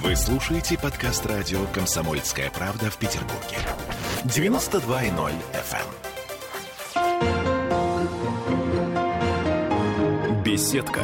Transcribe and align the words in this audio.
Вы 0.00 0.16
слушаете 0.16 0.78
подкаст 0.78 1.26
радио 1.26 1.66
«Комсомольская 1.66 2.50
правда» 2.50 2.90
в 2.90 2.96
Петербурге. 2.96 3.58
92.0 4.24 5.32
FM. 5.52 5.86
эм. 10.14 10.42
Беседка. 10.42 11.02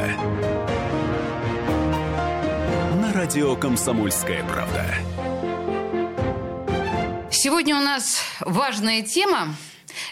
На 2.95 3.13
радио 3.13 3.55
«Комсомольская 3.55 4.43
правда». 4.43 4.83
Сегодня 7.29 7.75
у 7.77 7.81
нас 7.81 8.19
важная 8.39 9.03
тема. 9.03 9.55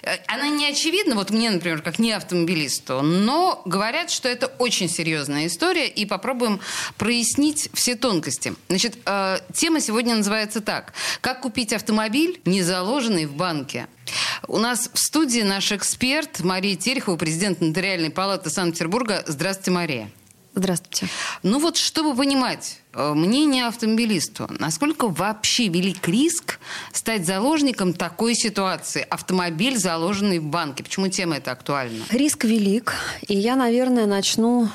Э, 0.08 0.20
Она 0.28 0.48
не 0.50 0.66
очевидна, 0.68 1.16
вот 1.16 1.32
мне, 1.32 1.50
например, 1.50 1.82
как 1.82 2.00
не 2.00 2.12
автомобилисту, 2.14 3.02
но 3.02 3.62
говорят, 3.66 4.10
что 4.10 4.30
это 4.30 4.48
очень 4.57 4.89
серьезная 4.89 5.48
история, 5.48 5.88
и 5.88 6.06
попробуем 6.06 6.60
прояснить 6.98 7.70
все 7.74 7.96
тонкости. 7.96 8.56
Значит, 8.70 8.98
э, 9.06 9.39
тема 9.54 9.82
сегодня 9.82 10.16
называется 10.16 10.61
так. 10.61 10.93
Как 11.21 11.42
купить 11.42 11.74
автомобиль, 11.74 12.39
не 12.46 12.61
заложенный 12.61 13.25
в 13.25 13.33
банке? 13.33 13.88
У 14.47 14.57
нас 14.57 14.89
в 14.93 14.97
студии 14.97 15.42
наш 15.42 15.71
эксперт 15.71 16.39
Мария 16.39 16.78
Терехова, 16.78 17.18
президент 17.18 17.60
Нотариальной 17.60 18.10
палаты 18.10 18.50
Санкт-Петербурга. 18.50 19.24
Здравствуйте, 19.28 19.71
Мария. 19.71 20.10
Здравствуйте. 20.57 21.07
Ну 21.43 21.60
вот, 21.60 21.78
чтобы 21.78 22.16
понимать 22.16 22.79
э, 22.93 23.14
мнение 23.14 23.68
автомобилисту, 23.68 24.47
насколько 24.60 25.07
вообще 25.07 25.68
велик 25.68 26.07
риск 26.07 26.60
стать 26.92 27.28
заложником 27.28 27.93
такой 27.93 28.33
ситуации? 28.33 29.06
Автомобиль, 29.07 29.78
заложенный 29.78 30.39
в 30.39 30.46
банке. 30.46 30.83
Почему 30.83 31.10
тема 31.10 31.38
эта 31.38 31.52
актуальна? 31.52 32.03
Риск 32.09 32.44
велик, 32.44 32.95
и 33.28 33.36
я, 33.36 33.56
наверное, 33.56 34.08
начну 34.08 34.67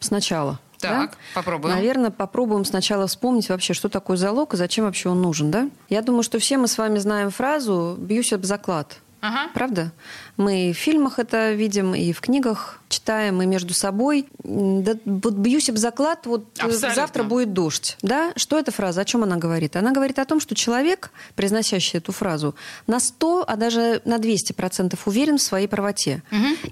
сначала. 0.00 0.58
Так, 0.80 1.10
да? 1.10 1.16
попробуем. 1.34 1.74
Наверное, 1.74 2.10
попробуем 2.10 2.64
сначала 2.64 3.06
вспомнить 3.06 3.48
вообще, 3.48 3.74
что 3.74 3.88
такое 3.88 4.16
залог 4.16 4.54
и 4.54 4.56
зачем 4.56 4.86
вообще 4.86 5.08
он 5.08 5.22
нужен, 5.22 5.52
да? 5.52 5.70
Я 5.88 6.02
думаю, 6.02 6.24
что 6.24 6.40
все 6.40 6.58
мы 6.58 6.66
с 6.66 6.78
вами 6.78 6.98
знаем 6.98 7.30
фразу 7.30 7.96
«бьюсь 7.96 8.32
об 8.32 8.44
заклад». 8.44 8.98
Ага. 9.20 9.50
Правда? 9.52 9.92
Мы 10.36 10.72
в 10.72 10.78
фильмах 10.78 11.18
это 11.18 11.52
видим, 11.52 11.94
и 11.94 12.12
в 12.12 12.20
книгах 12.20 12.80
читаем, 12.88 13.42
и 13.42 13.46
между 13.46 13.74
собой. 13.74 14.26
Да, 14.44 14.94
вот 15.04 15.34
бьюсь 15.34 15.68
об 15.68 15.76
заклад, 15.76 16.26
вот 16.26 16.44
э, 16.58 16.62
Абсолютно. 16.62 16.94
завтра 16.94 17.22
будет 17.24 17.52
дождь. 17.52 17.96
Да? 18.02 18.32
Что 18.36 18.58
эта 18.58 18.70
фраза? 18.70 19.00
О 19.00 19.04
чем 19.04 19.24
она 19.24 19.36
говорит? 19.36 19.74
Она 19.76 19.92
говорит 19.92 20.18
о 20.18 20.24
том, 20.24 20.40
что 20.40 20.54
человек, 20.54 21.10
произносящий 21.34 21.98
эту 21.98 22.12
фразу, 22.12 22.54
на 22.86 23.00
100, 23.00 23.44
а 23.46 23.56
даже 23.56 24.02
на 24.04 24.18
200 24.18 24.52
процентов 24.52 25.06
уверен 25.06 25.38
в 25.38 25.42
своей 25.42 25.66
правоте. 25.66 26.22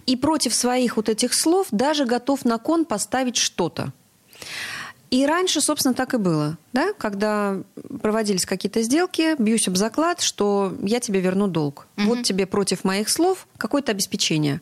И 0.06 0.16
против 0.16 0.55
своих 0.55 0.97
вот 0.97 1.08
этих 1.08 1.34
слов 1.34 1.66
даже 1.70 2.05
готов 2.05 2.44
на 2.44 2.58
кон 2.58 2.84
поставить 2.84 3.36
что-то. 3.36 3.92
И 5.11 5.25
раньше, 5.25 5.61
собственно, 5.61 5.95
так 5.95 6.15
и 6.15 6.17
было. 6.19 6.59
Да? 6.73 6.93
Когда 6.99 7.59
проводились 8.03 8.45
какие-то 8.45 8.83
сделки, 8.83 9.41
бьюсь 9.41 9.69
об 9.69 9.77
заклад, 9.77 10.21
что 10.21 10.75
я 10.83 10.99
тебе 11.01 11.21
верну 11.21 11.47
долг. 11.47 11.87
Вот 11.97 12.23
тебе 12.25 12.47
против 12.47 12.83
моих 12.85 13.09
слов 13.09 13.47
какое-то 13.57 13.93
обеспечение. 13.93 14.61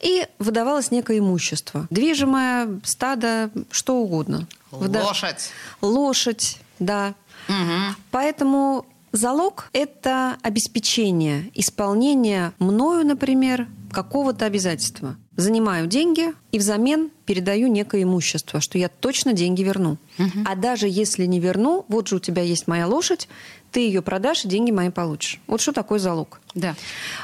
И 0.00 0.26
выдавалось 0.38 0.90
некое 0.90 1.18
имущество. 1.18 1.86
Движимое, 1.90 2.80
стадо, 2.84 3.50
что 3.70 3.96
угодно. 3.98 4.46
Выда- 4.70 5.02
Лошадь. 5.04 5.50
Лошадь, 5.80 6.58
да. 6.78 7.14
Мгм. 7.48 7.96
Поэтому 8.10 8.86
залог– 9.12 9.68
это 9.72 10.36
обеспечение 10.42 11.50
исполнения 11.54 12.52
мною, 12.58 13.06
например, 13.06 13.68
какого-то 13.92 14.46
обязательства. 14.46 15.16
Занимаю 15.36 15.86
деньги 15.86 16.32
и 16.50 16.58
взамен 16.58 17.10
передаю 17.26 17.68
некое 17.68 18.02
имущество, 18.02 18.60
что 18.60 18.78
я 18.78 18.88
точно 18.88 19.32
деньги 19.32 19.62
верну. 19.62 19.98
А 20.44 20.54
даже 20.56 20.88
если 20.88 21.24
не 21.26 21.40
верну, 21.40 21.84
вот 21.88 22.08
же 22.08 22.16
у 22.16 22.18
тебя 22.18 22.42
есть 22.42 22.66
моя 22.66 22.86
лошадь, 22.86 23.28
ты 23.70 23.80
ее 23.80 24.02
продашь 24.02 24.44
и 24.44 24.48
деньги 24.48 24.70
мои 24.70 24.90
получишь. 24.90 25.40
Вот 25.46 25.60
что 25.62 25.72
такое 25.72 25.98
залог. 25.98 26.40
Да. 26.54 26.74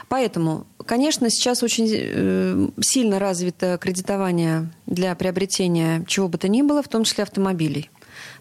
Поэтому, 0.08 0.66
конечно, 0.86 1.28
сейчас 1.28 1.62
очень 1.62 1.86
э, 1.92 2.68
сильно 2.80 3.18
развито 3.18 3.76
кредитование 3.78 4.70
для 4.86 5.14
приобретения 5.14 6.04
чего 6.06 6.28
бы 6.28 6.38
то 6.38 6.48
ни 6.48 6.62
было, 6.62 6.82
в 6.82 6.88
том 6.88 7.04
числе 7.04 7.24
автомобилей. 7.24 7.90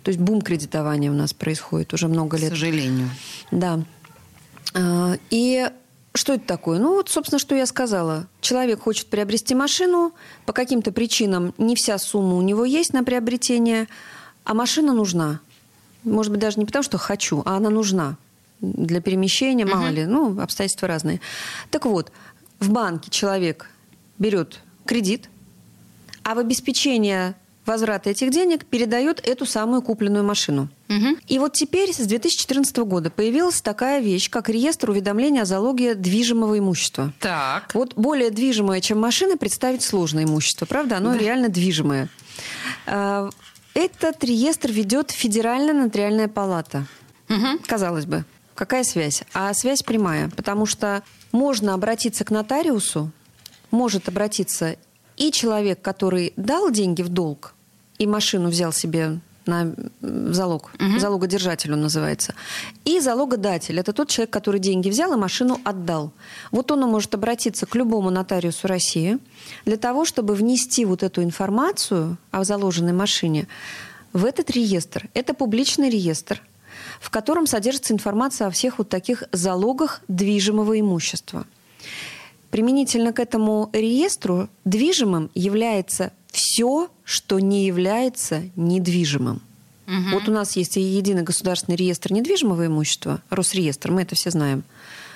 То 0.04 0.10
есть 0.10 0.20
бум 0.22 0.42
кредитования 0.42 1.12
у 1.12 1.16
нас 1.16 1.34
происходит 1.34 1.94
уже 1.94 2.08
много 2.08 2.38
К 2.38 2.42
лет. 2.42 2.50
сожалению. 2.52 3.10
Да. 3.52 3.82
А, 4.74 5.18
И 5.30 5.70
что 6.18 6.34
это 6.34 6.46
такое? 6.46 6.80
Ну, 6.80 6.96
вот, 6.96 7.10
собственно, 7.10 7.40
что 7.40 7.56
я 7.56 7.66
сказала. 7.66 8.28
Человек 8.42 8.82
хочет 8.82 9.08
приобрести 9.08 9.56
машину, 9.56 10.14
по 10.46 10.54
каким-то 10.54 10.92
причинам 10.92 11.54
не 11.58 11.76
вся 11.76 11.98
сумма 11.98 12.36
у 12.36 12.42
него 12.42 12.66
есть 12.66 12.94
на 12.94 13.04
приобретение, 13.04 13.88
а 14.44 14.54
машина 14.54 14.94
нужна. 14.94 15.40
Может 16.04 16.32
быть, 16.32 16.42
даже 16.42 16.60
не 16.60 16.66
потому, 16.66 16.84
что 16.84 16.98
хочу, 16.98 17.42
а 17.46 17.58
она 17.58 17.70
нужна 17.70 18.18
для 18.62 19.02
перемещения, 19.02 19.66
мало 19.66 19.88
ли, 19.88 20.06
ну, 20.06 20.40
обстоятельства 20.42 20.88
разные. 20.88 21.22
Так 21.70 21.86
вот, 21.86 22.12
в 22.60 22.72
банке 22.72 23.10
человек 23.12 23.70
берет 24.18 24.62
кредит, 24.86 25.30
а 26.24 26.34
в 26.34 26.40
обеспечение 26.40 27.36
возврата 27.68 28.10
этих 28.10 28.32
денег 28.32 28.66
передает 28.66 29.26
эту 29.28 29.46
самую 29.46 29.82
купленную 29.82 30.24
машину. 30.24 30.70
Мгм. 30.88 31.18
И 31.28 31.38
вот 31.40 31.54
теперь 31.54 31.94
с 31.94 31.98
2014 31.98 32.78
года 32.86 33.10
появилась 33.10 33.62
такая 33.62 34.00
вещь, 34.00 34.30
как 34.30 34.50
реестр 34.50 34.90
уведомления 34.92 35.42
о 35.42 35.46
залоге 35.46 35.94
движимого 35.96 36.58
имущества. 36.58 37.14
Так. 37.20 37.74
Вот 37.74 37.94
более 37.96 38.32
движимое, 38.32 38.80
чем 38.82 39.00
машина, 39.00 39.38
представить 39.38 39.84
сложно 39.84 40.24
имущество, 40.24 40.66
правда? 40.66 40.98
Оно 40.98 41.16
реально 41.16 41.50
движимое. 41.50 42.10
А, 42.86 43.30
Этот 43.74 44.24
реестр 44.24 44.72
ведет 44.72 45.12
Федеральная 45.12 45.74
нотариальная 45.74 46.28
палата. 46.28 46.88
Мгм. 47.28 47.60
Казалось 47.68 48.06
бы, 48.06 48.26
какая 48.56 48.84
связь? 48.84 49.24
А 49.34 49.54
связь 49.54 49.84
прямая, 49.84 50.30
потому 50.30 50.66
что 50.66 51.04
можно 51.32 51.74
обратиться 51.76 52.26
к 52.26 52.32
нотариусу, 52.32 53.12
может 53.70 54.08
обратиться 54.08 54.78
и 55.18 55.32
человек, 55.32 55.82
который 55.82 56.34
дал 56.38 56.72
деньги 56.72 57.02
в 57.02 57.10
долг 57.10 57.54
и 57.98 58.08
машину 58.08 58.50
взял 58.50 58.74
себе 58.74 59.20
на 59.48 59.74
залог, 60.02 60.72
залогодержатель 61.00 61.74
он 61.74 61.82
называется, 61.82 62.36
и 62.86 63.00
залогодатель. 63.00 63.80
Это 63.80 63.94
тот 63.94 64.10
человек, 64.10 64.30
который 64.30 64.60
деньги 64.60 64.90
взял 64.90 65.14
и 65.14 65.18
машину 65.18 65.60
отдал. 65.64 66.12
Вот 66.52 66.72
он 66.72 66.82
может 66.82 67.16
обратиться 67.16 67.66
к 67.66 67.76
любому 67.76 68.10
нотариусу 68.10 68.68
России 68.68 69.20
для 69.66 69.78
того, 69.78 70.06
чтобы 70.06 70.36
внести 70.36 70.86
вот 70.86 71.02
эту 71.02 71.24
информацию 71.24 72.18
о 72.32 72.44
заложенной 72.44 72.94
машине 72.94 73.48
в 74.14 74.26
этот 74.26 74.52
реестр. 74.52 75.10
Это 75.14 75.34
публичный 75.34 75.90
реестр, 75.90 76.42
в 77.00 77.10
котором 77.10 77.48
содержится 77.48 77.94
информация 77.94 78.48
о 78.48 78.52
всех 78.52 78.78
вот 78.78 78.90
таких 78.90 79.24
залогах 79.32 80.02
движимого 80.08 80.80
имущества. 80.80 81.46
Применительно 82.52 83.12
к 83.12 83.20
этому 83.20 83.70
реестру 83.74 84.50
движимым 84.64 85.30
является 85.36 86.12
все, 86.38 86.90
что 87.04 87.40
не 87.40 87.66
является 87.66 88.44
недвижимым. 88.56 89.42
Вот 90.12 90.28
у 90.28 90.32
нас 90.32 90.58
есть 90.58 90.76
и 90.78 90.82
единый 90.82 91.24
государственный 91.24 91.78
реестр 91.78 92.12
недвижимого 92.12 92.68
имущества, 92.68 93.22
Росреестр, 93.30 93.92
мы 93.92 94.02
это 94.02 94.16
все 94.16 94.32
знаем. 94.32 94.64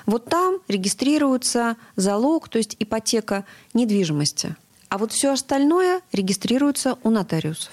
Вот 0.05 0.25
там 0.25 0.59
регистрируется 0.67 1.75
залог, 1.95 2.47
то 2.49 2.57
есть 2.57 2.75
ипотека 2.79 3.45
недвижимости. 3.73 4.55
А 4.89 4.97
вот 4.97 5.11
все 5.11 5.33
остальное 5.33 6.01
регистрируется 6.11 6.97
у 7.03 7.09
нотариусов. 7.09 7.71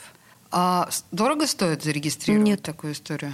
А 0.51 0.89
дорого 1.13 1.47
стоит 1.47 1.85
зарегистрировать 1.85 2.47
Нет. 2.47 2.63
такую 2.63 2.93
историю? 2.93 3.33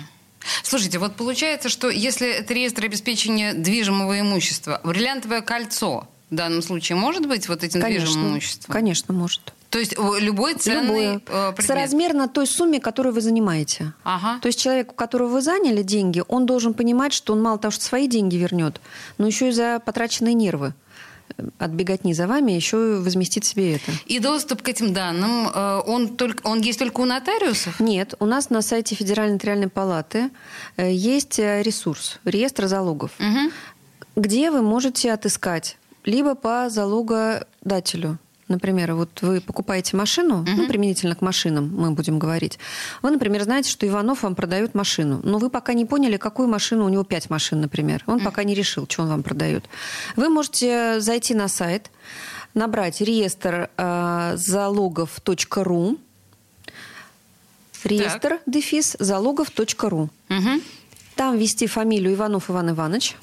Слушайте, 0.62 0.98
вот 0.98 1.16
получается, 1.16 1.69
что 1.69 1.88
если 1.88 2.28
это 2.28 2.53
реестр 2.53 2.84
обеспечения 2.84 3.54
движимого 3.54 4.20
имущества, 4.20 4.80
бриллиантовое 4.84 5.41
кольцо 5.41 6.06
в 6.30 6.34
данном 6.34 6.62
случае 6.62 6.97
может 6.97 7.26
быть 7.26 7.48
вот 7.48 7.64
этим 7.64 7.80
движимым 7.80 8.32
имуществом? 8.32 8.72
конечно, 8.72 9.14
может. 9.14 9.54
То 9.74 9.80
есть 9.80 9.96
любой 10.20 10.54
ценный 10.54 10.84
Любое. 10.84 11.14
э, 11.16 11.52
предмет? 11.52 11.66
Соразмерно 11.66 12.28
той 12.28 12.46
сумме, 12.46 12.78
которую 12.78 13.12
вы 13.12 13.20
занимаете. 13.20 13.92
Ага. 14.04 14.38
То 14.40 14.46
есть 14.46 14.60
человек, 14.60 14.92
у 14.92 14.94
которого 14.94 15.26
вы 15.26 15.42
заняли 15.42 15.82
деньги, 15.82 16.22
он 16.28 16.47
должен 16.47 16.74
понимать, 16.74 17.12
что 17.12 17.32
он 17.32 17.42
мало 17.42 17.59
того, 17.59 17.72
что 17.72 17.84
свои 17.84 18.06
деньги 18.06 18.36
вернет, 18.36 18.80
но 19.18 19.26
еще 19.26 19.48
и 19.48 19.50
за 19.50 19.80
потраченные 19.84 20.34
нервы 20.34 20.74
э, 21.36 21.42
от 21.59 21.72
беготни 21.72 22.15
за 22.15 22.28
вами 22.28 22.53
еще 22.53 22.76
и 22.76 22.98
возместит 23.00 23.44
себе 23.44 23.74
это. 23.74 23.91
И 24.06 24.21
доступ 24.21 24.62
к 24.62 24.68
этим 24.68 24.92
данным, 24.92 25.48
э, 25.53 25.80
он, 25.84 26.16
только, 26.16 26.47
он 26.47 26.60
есть 26.60 26.78
только 26.78 27.00
у 27.00 27.04
нотариусов? 27.04 27.80
Нет, 27.80 28.15
у 28.20 28.27
нас 28.27 28.50
на 28.50 28.62
сайте 28.62 28.94
Федеральной 28.94 29.34
нотариальной 29.34 29.68
палаты 29.68 30.30
есть 30.78 31.41
ресурс, 31.41 32.20
реестр 32.24 32.68
залогов, 32.68 33.10
Мгм. 33.18 33.50
где 34.15 34.53
вы 34.53 34.62
можете 34.62 35.12
отыскать 35.12 35.78
либо 36.04 36.36
по 36.36 36.68
залогодателю. 36.70 38.18
Например, 38.48 38.94
вот 38.94 39.22
вы 39.22 39.41
покупаете 39.41 39.96
машину, 39.96 40.44
ну, 40.46 40.66
применительно 40.66 41.14
к 41.14 41.22
машинам 41.22 41.74
мы 41.74 41.92
будем 41.92 42.18
говорить. 42.18 42.58
Вы, 43.00 43.10
например, 43.10 43.42
знаете, 43.44 43.70
что 43.70 43.86
Иванов 43.86 44.22
вам 44.22 44.34
продает 44.34 44.74
машину, 44.74 45.20
но 45.24 45.38
вы 45.38 45.48
пока 45.48 45.72
не 45.72 45.86
поняли, 45.86 46.18
какую 46.18 46.48
машину, 46.48 46.84
у 46.84 46.88
него 46.88 47.04
пять 47.04 47.30
машин, 47.30 47.60
например. 47.60 48.04
Он 48.06 48.20
пока 48.20 48.44
не 48.44 48.54
решил, 48.54 48.86
что 48.88 49.02
он 49.02 49.08
вам 49.08 49.22
продает. 49.22 49.64
Вы 50.16 50.28
можете 50.28 51.00
зайти 51.00 51.34
на 51.34 51.48
сайт, 51.48 51.91
набрать 52.52 53.00
реестр 53.00 53.70
э, 53.76 54.32
залогов.ру, 54.36 55.98
реестр, 57.84 58.41
дефис, 58.46 58.96
залогов.ру. 58.98 60.10
Мгм. 60.28 60.62
Там 61.14 61.38
ввести 61.38 61.66
фамилию 61.66 62.14
Иванов 62.14 62.50
Иван 62.50 62.70
Иванович, 62.70 63.16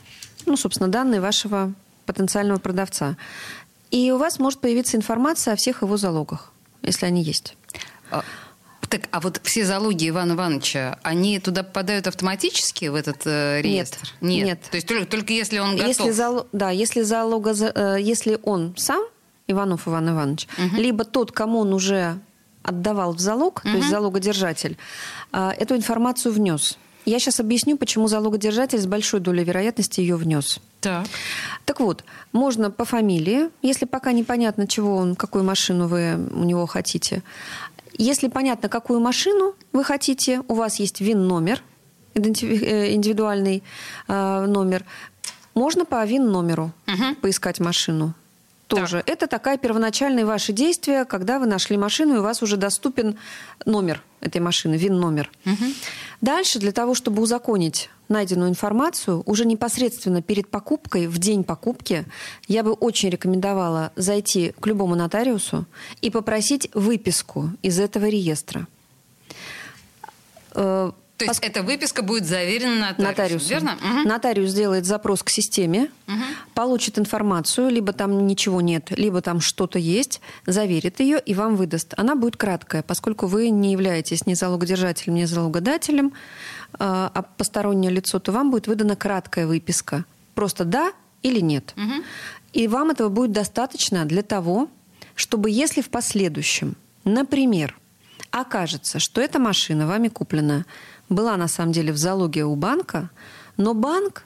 ну, 0.46 0.58
собственно, 0.58 0.90
данные 0.90 1.22
вашего 1.22 1.74
потенциального 2.06 2.60
продавца. 2.60 3.16
И 3.92 4.12
у 4.12 4.18
вас 4.18 4.40
может 4.40 4.60
появиться 4.62 4.98
информация 4.98 5.54
о 5.54 5.56
всех 5.58 5.82
его 5.84 5.98
залогах, 5.98 6.52
если 6.82 7.06
они 7.06 7.22
есть. 7.24 7.56
А, 8.10 8.24
Так, 8.90 9.02
а 9.12 9.20
вот 9.22 9.40
все 9.44 9.64
залоги 9.66 10.10
Ивана 10.10 10.34
Ивановича, 10.34 11.00
они 11.04 11.40
туда 11.40 11.64
попадают 11.64 12.08
автоматически 12.08 12.86
в 12.90 12.96
этот 12.96 13.22
э, 13.26 13.62
реестр? 13.62 14.00
Нет. 14.22 14.60
То 14.70 14.76
есть 14.76 14.88
только, 14.88 15.06
только 15.06 15.34
если 15.34 15.60
он 15.60 15.76
готов? 15.78 15.88
Если, 15.88 16.12
зал- 16.12 16.48
да, 16.52 16.72
если, 16.72 17.02
залога, 17.04 17.54
за- 17.54 17.72
э, 17.74 17.98
если 18.02 18.40
он 18.44 18.74
сам, 18.78 19.02
Иванов 19.48 19.88
Иван 19.88 20.10
Иванович, 20.10 20.48
либо 20.78 21.04
тот, 21.06 21.32
кому 21.32 21.60
он 21.60 21.74
уже 21.74 22.20
отдавал 22.64 23.14
в 23.14 23.20
залог, 23.20 23.62
то 23.62 23.70
есть 23.70 23.90
залогодержатель, 23.90 24.78
а, 25.32 25.52
эту 25.58 25.76
информацию 25.76 26.32
внес. 26.34 26.78
Я 27.06 27.20
сейчас 27.20 27.40
объясню, 27.40 27.78
почему 27.78 28.08
залогодержатель 28.08 28.80
с 28.80 28.86
большой 28.86 29.20
долей 29.20 29.44
вероятности 29.44 30.00
ее 30.02 30.16
внес. 30.16 30.60
Так. 30.82 31.06
Так 31.66 31.80
вот, 31.80 32.04
можно 32.34 32.72
по 32.72 32.86
фамилии, 32.86 33.50
если 33.62 33.86
пока 33.86 34.12
непонятно, 34.12 34.68
чего 34.68 34.96
он, 34.98 35.16
какую 35.16 35.44
машину 35.44 35.88
вы 35.88 36.16
у 36.16 36.44
него 36.44 36.66
хотите. 36.66 37.22
Если 37.98 38.28
понятно, 38.30 38.68
какую 38.68 39.00
машину 39.00 39.54
вы 39.74 39.84
хотите, 39.84 40.42
у 40.48 40.56
вас 40.56 40.80
есть 40.80 41.02
ВИН-номер, 41.02 41.62
э, 42.16 42.94
индивидуальный 42.94 43.64
э, 44.08 44.46
номер, 44.48 44.84
можно 45.54 45.86
по 45.86 46.04
ВИН-номеру 46.06 46.72
Мгм. 46.88 47.16
поискать 47.16 47.60
машину. 47.60 48.14
Тоже. 48.68 49.04
Это 49.06 49.28
такая 49.28 49.58
первоначальные 49.58 50.26
ваши 50.26 50.54
действия, 50.54 51.04
когда 51.04 51.40
вы 51.40 51.46
нашли 51.46 51.76
машину, 51.78 52.16
и 52.16 52.18
у 52.20 52.24
вас 52.24 52.42
уже 52.42 52.56
доступен 52.56 53.18
номер 53.66 54.02
этой 54.22 54.40
машины, 54.40 54.76
ВИН-номер. 54.78 55.30
Дальше, 56.22 56.58
для 56.60 56.72
того, 56.72 56.96
чтобы 56.96 57.22
узаконить 57.22 57.90
найденную 58.12 58.50
информацию, 58.50 59.24
уже 59.26 59.46
непосредственно 59.46 60.22
перед 60.22 60.50
покупкой, 60.50 61.08
в 61.08 61.18
день 61.18 61.44
покупки, 61.44 62.06
я 62.48 62.64
бы 62.64 62.74
очень 62.74 63.10
рекомендовала 63.10 63.92
зайти 63.96 64.54
к 64.60 64.68
любому 64.68 64.96
нотариусу 64.96 65.66
и 66.02 66.12
попросить 66.12 66.70
выписку 66.76 67.50
из 67.64 67.80
этого 67.80 68.06
реестра. 68.06 68.68
То 71.26 71.32
есть 71.32 71.44
эта 71.44 71.64
выписка 71.64 72.02
будет 72.02 72.26
заверена 72.26 72.96
нотариусом, 72.98 73.06
нотариусу. 73.06 73.50
верно? 73.50 73.78
Мгм. 73.82 74.04
Нотариус 74.04 74.50
сделает 74.50 74.86
запрос 74.86 75.24
к 75.24 75.30
системе, 75.30 75.90
получит 76.54 77.00
информацию, 77.00 77.70
либо 77.70 77.94
там 77.94 78.28
ничего 78.28 78.62
нет, 78.62 78.92
либо 78.92 79.22
там 79.22 79.42
что-то 79.42 79.80
есть, 79.80 80.22
заверит 80.46 81.00
ее 81.00 81.20
и 81.20 81.34
вам 81.34 81.56
выдаст. 81.56 81.94
Она 81.98 82.16
будет 82.16 82.38
краткая, 82.38 82.84
поскольку 82.84 83.28
вы 83.28 83.50
не 83.50 83.72
являетесь 83.72 84.26
ни 84.26 84.34
залогодержателем, 84.34 85.16
ни 85.16 85.26
залогодателем, 85.26 86.08
э, 86.08 86.12
а 86.80 87.26
постороннее 87.38 87.92
лицо, 87.92 88.20
то 88.20 88.32
вам 88.32 88.52
будет 88.52 88.68
выдана 88.68 88.96
краткая 88.96 89.48
выписка. 89.48 90.06
Просто 90.36 90.66
да 90.66 90.92
или 91.24 91.40
нет. 91.40 91.74
И 92.54 92.68
вам 92.68 92.90
этого 92.90 93.10
будет 93.10 93.32
достаточно 93.32 94.06
для 94.06 94.24
того, 94.24 94.70
чтобы 95.16 95.50
если 95.50 95.82
в 95.82 95.90
последующем, 95.90 96.76
например, 97.04 97.78
окажется, 98.32 99.00
что 99.00 99.22
эта 99.22 99.40
машина 99.40 99.88
вами 99.88 100.08
куплена 100.08 100.66
была 101.12 101.38
на 101.38 101.48
самом 101.48 101.74
деле 101.74 101.94
в 101.94 101.98
залоге 101.98 102.46
у 102.46 102.56
банка, 102.56 103.10
но 103.58 103.74
банк 103.74 104.26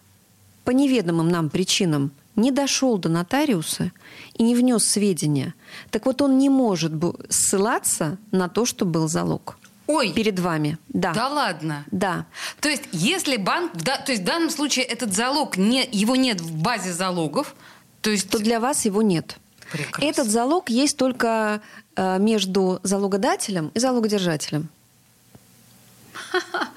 по 0.63 0.71
неведомым 0.71 1.27
нам 1.27 1.49
причинам 1.49 2.11
не 2.35 2.51
дошел 2.51 2.97
до 2.97 3.09
нотариуса 3.09 3.91
и 4.33 4.43
не 4.43 4.55
внес 4.55 4.85
сведения, 4.85 5.53
так 5.89 6.05
вот 6.05 6.21
он 6.21 6.37
не 6.37 6.49
может 6.49 6.93
ссылаться 7.29 8.17
на 8.31 8.49
то, 8.49 8.65
что 8.65 8.85
был 8.85 9.07
залог 9.07 9.57
Ой, 9.87 10.11
перед 10.13 10.39
вами. 10.39 10.77
Да. 10.89 11.13
да 11.13 11.27
ладно. 11.27 11.85
Да. 11.91 12.25
То 12.59 12.69
есть, 12.69 12.83
если 12.91 13.37
банк, 13.37 13.71
да, 13.75 13.97
то 13.97 14.11
есть 14.11 14.23
в 14.23 14.25
данном 14.25 14.49
случае 14.49 14.85
этот 14.85 15.13
залог, 15.13 15.57
не, 15.57 15.87
его 15.91 16.15
нет 16.15 16.41
в 16.41 16.55
базе 16.55 16.91
залогов, 16.91 17.55
то 18.01 18.09
есть... 18.09 18.29
то 18.29 18.39
для 18.39 18.59
вас 18.59 18.85
его 18.85 19.01
нет. 19.01 19.37
Прекрасно. 19.71 20.05
Этот 20.05 20.27
залог 20.27 20.69
есть 20.69 20.97
только 20.97 21.61
э, 21.95 22.19
между 22.19 22.79
залогодателем 22.83 23.71
и 23.73 23.79
залогодержателем. 23.79 24.69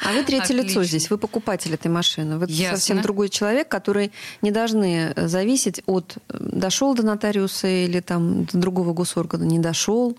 А 0.04 0.12
вы 0.12 0.24
третье 0.24 0.54
лицо 0.54 0.80
Отлично. 0.80 0.84
здесь, 0.84 1.10
вы 1.10 1.18
покупатель 1.18 1.74
этой 1.74 1.88
машины. 1.88 2.38
Вы 2.38 2.46
Ясно. 2.48 2.76
совсем 2.76 3.02
другой 3.02 3.28
человек, 3.28 3.68
который 3.68 4.12
не 4.42 4.50
должны 4.50 5.12
э, 5.14 5.28
зависеть 5.28 5.82
от 5.86 6.16
э, 6.28 6.36
дошел 6.38 6.94
до 6.94 7.02
нотариуса 7.02 7.68
или 7.68 8.00
там 8.00 8.44
до 8.44 8.58
другого 8.58 8.92
госоргана, 8.92 9.44
не 9.44 9.58
дошел. 9.58 10.16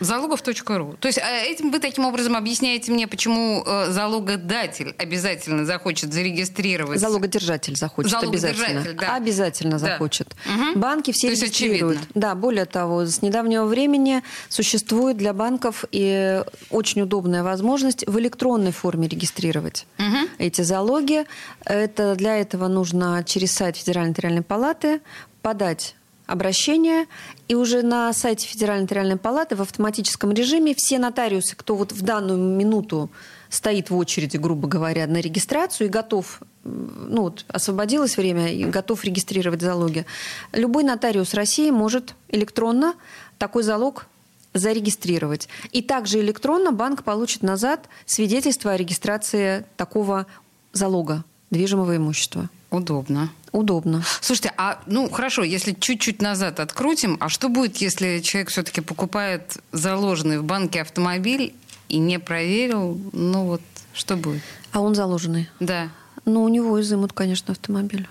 Залогов.ру. 0.00 0.94
То 1.00 1.08
есть 1.08 1.18
э, 1.18 1.44
этим 1.46 1.70
вы 1.70 1.78
таким 1.78 2.04
образом 2.04 2.36
объясняете 2.36 2.92
мне, 2.92 3.06
почему 3.06 3.62
э, 3.66 3.90
залогодатель 3.90 4.94
обязательно 4.98 5.64
захочет 5.64 6.12
зарегистрировать. 6.12 7.00
Залогодержатель 7.00 7.76
захочет 7.76 8.10
Залогодержатель, 8.12 8.64
обязательно. 8.78 9.00
да. 9.00 9.14
Обязательно 9.16 9.72
Да. 9.72 9.78
захочет. 9.78 10.34
Мгм. 10.46 10.80
Банки 10.80 11.12
все 11.12 11.28
То 11.28 11.30
есть 11.32 11.42
регистрируют. 11.44 11.98
очевидно. 11.98 12.20
Да, 12.20 12.34
более 12.34 12.64
того, 12.66 13.04
с 13.06 13.22
недавнего 13.22 13.64
времени 13.64 14.22
существует 14.48 15.16
для 15.16 15.32
банков 15.32 15.84
и 15.92 16.42
очень 16.70 17.02
удобная 17.02 17.42
возможность 17.42 18.06
в 18.06 18.18
электронной 18.18 18.72
форме 18.72 19.08
регистрировать 19.08 19.86
Мгм. 19.98 20.28
эти 20.38 20.62
залоги. 20.62 21.24
Это, 21.64 22.14
для 22.16 22.36
этого 22.36 22.68
нужно 22.68 23.22
через 23.24 23.52
сайт 23.52 23.76
Федеральной 23.76 24.10
нотариальной 24.10 24.42
палаты 24.42 25.00
подать 25.42 25.94
обращение, 26.26 27.06
и 27.48 27.54
уже 27.54 27.82
на 27.82 28.12
сайте 28.12 28.46
Федеральной 28.46 28.82
нотариальной 28.82 29.16
палаты 29.16 29.56
в 29.56 29.62
автоматическом 29.62 30.32
режиме 30.32 30.74
все 30.76 30.98
нотариусы, 30.98 31.54
кто 31.56 31.76
вот 31.76 31.92
в 31.92 32.02
данную 32.02 32.38
минуту 32.38 33.10
стоит 33.48 33.90
в 33.90 33.96
очереди, 33.96 34.36
грубо 34.36 34.66
говоря, 34.68 35.06
на 35.06 35.20
регистрацию 35.20 35.86
и 35.86 35.90
готов, 35.90 36.40
ну 36.64 37.22
вот 37.22 37.44
освободилось 37.48 38.16
время 38.16 38.52
и 38.52 38.64
готов 38.64 39.04
регистрировать 39.04 39.62
залоги, 39.62 40.04
любой 40.52 40.82
нотариус 40.82 41.34
России 41.34 41.70
может 41.70 42.14
электронно 42.28 42.94
такой 43.38 43.62
залог 43.62 44.06
зарегистрировать. 44.52 45.48
И 45.70 45.82
также 45.82 46.20
электронно 46.20 46.72
банк 46.72 47.04
получит 47.04 47.42
назад 47.42 47.88
свидетельство 48.06 48.72
о 48.72 48.76
регистрации 48.76 49.64
такого 49.76 50.26
залога 50.72 51.24
движимого 51.50 51.96
имущества. 51.96 52.48
Удобно. 52.76 53.30
Удобно. 53.52 54.02
Слушайте, 54.20 54.52
а 54.58 54.80
ну 54.86 55.08
хорошо, 55.08 55.42
если 55.42 55.72
чуть-чуть 55.72 56.20
назад 56.20 56.60
открутим, 56.60 57.16
а 57.20 57.28
что 57.28 57.48
будет, 57.48 57.78
если 57.78 58.20
человек 58.20 58.50
все-таки 58.50 58.80
покупает 58.82 59.56
заложенный 59.72 60.38
в 60.38 60.44
банке 60.44 60.82
автомобиль 60.82 61.54
и 61.88 61.98
не 61.98 62.18
проверил? 62.18 63.00
Ну 63.12 63.44
вот, 63.44 63.62
что 63.94 64.16
будет? 64.16 64.42
А 64.72 64.80
он 64.80 64.94
заложенный. 64.94 65.48
Да. 65.60 65.88
Ну, 66.26 66.42
у 66.42 66.48
него 66.48 66.78
изымут, 66.80 67.12
конечно, 67.12 67.52
автомобиль. 67.52 68.06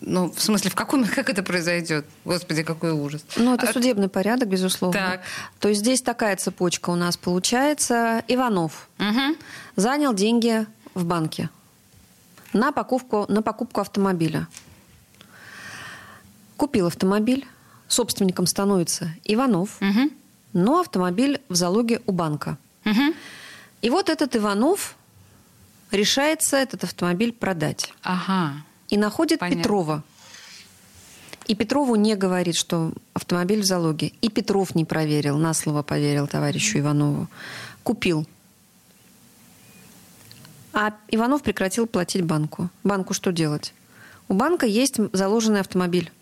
Ну, 0.00 0.32
в 0.32 0.40
смысле, 0.40 0.70
в 0.70 0.74
каком, 0.74 1.04
как 1.16 1.28
это 1.30 1.42
произойдет? 1.42 2.06
Господи, 2.24 2.62
какой 2.62 2.90
ужас. 2.92 3.24
Ну, 3.36 3.54
это 3.54 3.68
А- 3.68 3.72
судебный 3.72 4.08
порядок, 4.08 4.48
безусловно. 4.48 4.98
Так. 4.98 5.20
То 5.60 5.68
есть 5.68 5.82
здесь 5.82 6.02
такая 6.02 6.34
цепочка 6.36 6.90
у 6.90 6.94
нас 6.96 7.16
получается. 7.16 8.22
Иванов 8.28 8.88
Мгм. 8.98 9.36
занял 9.76 10.14
деньги 10.14 10.66
в 10.94 11.04
банке 11.04 11.48
на 12.52 12.72
покупку, 12.72 13.26
на 13.28 13.42
покупку 13.42 13.80
автомобиля. 13.80 14.46
Купил 16.56 16.86
автомобиль, 16.88 17.46
собственником 17.86 18.46
становится 18.46 19.10
Иванов, 19.24 19.76
Мгм. 19.80 20.10
но 20.52 20.80
автомобиль 20.80 21.40
в 21.48 21.54
залоге 21.54 22.00
у 22.06 22.12
банка. 22.12 22.58
Мгм. 22.84 23.14
И 23.82 23.90
вот 23.90 24.08
этот 24.08 24.34
Иванов 24.36 24.96
решается 25.92 26.56
этот 26.56 26.84
автомобиль 26.84 27.32
продать. 27.32 27.92
Ага. 28.02 28.54
И 28.88 28.96
находит 28.96 29.38
Понятно. 29.38 29.62
Петрова. 29.62 30.02
И 31.46 31.54
Петрову 31.54 31.94
не 31.94 32.14
говорит, 32.16 32.56
что 32.56 32.92
автомобиль 33.14 33.60
в 33.60 33.64
залоге. 33.64 34.12
И 34.20 34.28
Петров 34.28 34.74
не 34.74 34.84
проверил, 34.84 35.38
на 35.38 35.54
слово 35.54 35.82
поверил 35.82 36.26
товарищу 36.26 36.78
Иванову. 36.78 37.28
Купил. 37.84 38.26
А 40.72 40.92
Иванов 41.08 41.42
прекратил 41.42 41.86
платить 41.86 42.24
банку. 42.24 42.70
Банку 42.84 43.14
что 43.14 43.32
делать? 43.32 43.72
У 44.28 44.34
банка 44.34 44.66
есть 44.66 44.96
заложенный 45.12 45.60
автомобиль. 45.60 46.12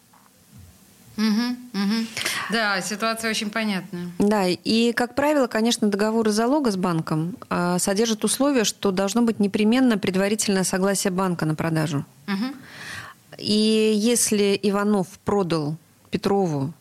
Мгм. 1.17 1.57
Мгм. 1.73 2.07
Да, 2.50 2.81
ситуация 2.83 3.31
очень 3.31 3.50
понятная. 3.50 4.11
Да, 4.19 4.47
и, 4.47 4.93
как 4.93 5.15
правило, 5.15 5.47
конечно, 5.47 5.88
договоры 5.88 6.31
залога 6.31 6.71
с 6.71 6.76
банком 6.76 7.37
а, 7.49 7.79
содержат 7.79 8.23
условие, 8.25 8.65
что 8.65 8.91
должно 8.93 9.23
быть 9.23 9.41
непременно 9.41 9.97
предварительное 9.97 10.65
согласие 10.65 11.11
банка 11.11 11.47
на 11.47 11.55
продажу. 11.55 12.05
Мгм. 12.26 12.55
И 13.38 13.93
если 13.97 14.59
Иванов 14.62 15.09
продал 15.25 15.76
Петрову, 16.11 16.73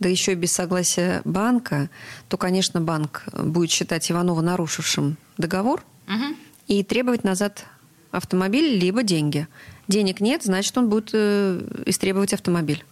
да 0.00 0.08
еще 0.08 0.32
и 0.32 0.36
без 0.36 0.52
согласия 0.52 1.22
банка, 1.24 1.88
то, 2.28 2.36
конечно, 2.36 2.80
банк 2.80 3.24
будет 3.32 3.70
считать 3.70 4.10
Иванова 4.10 4.40
нарушившим 4.40 5.16
договор 5.38 5.82
Мгм. 6.06 6.36
И 6.66 6.82
требовать 6.82 7.24
назад 7.24 7.64
автомобиль 8.10 8.78
либо 8.78 9.02
деньги. 9.02 9.46
Денег 9.88 10.20
нет, 10.20 10.42
значит, 10.42 10.76
он 10.78 10.88
будет 10.88 11.10
э, 11.12 11.60
истребовать 11.86 12.32
автомобиль. 12.32 12.84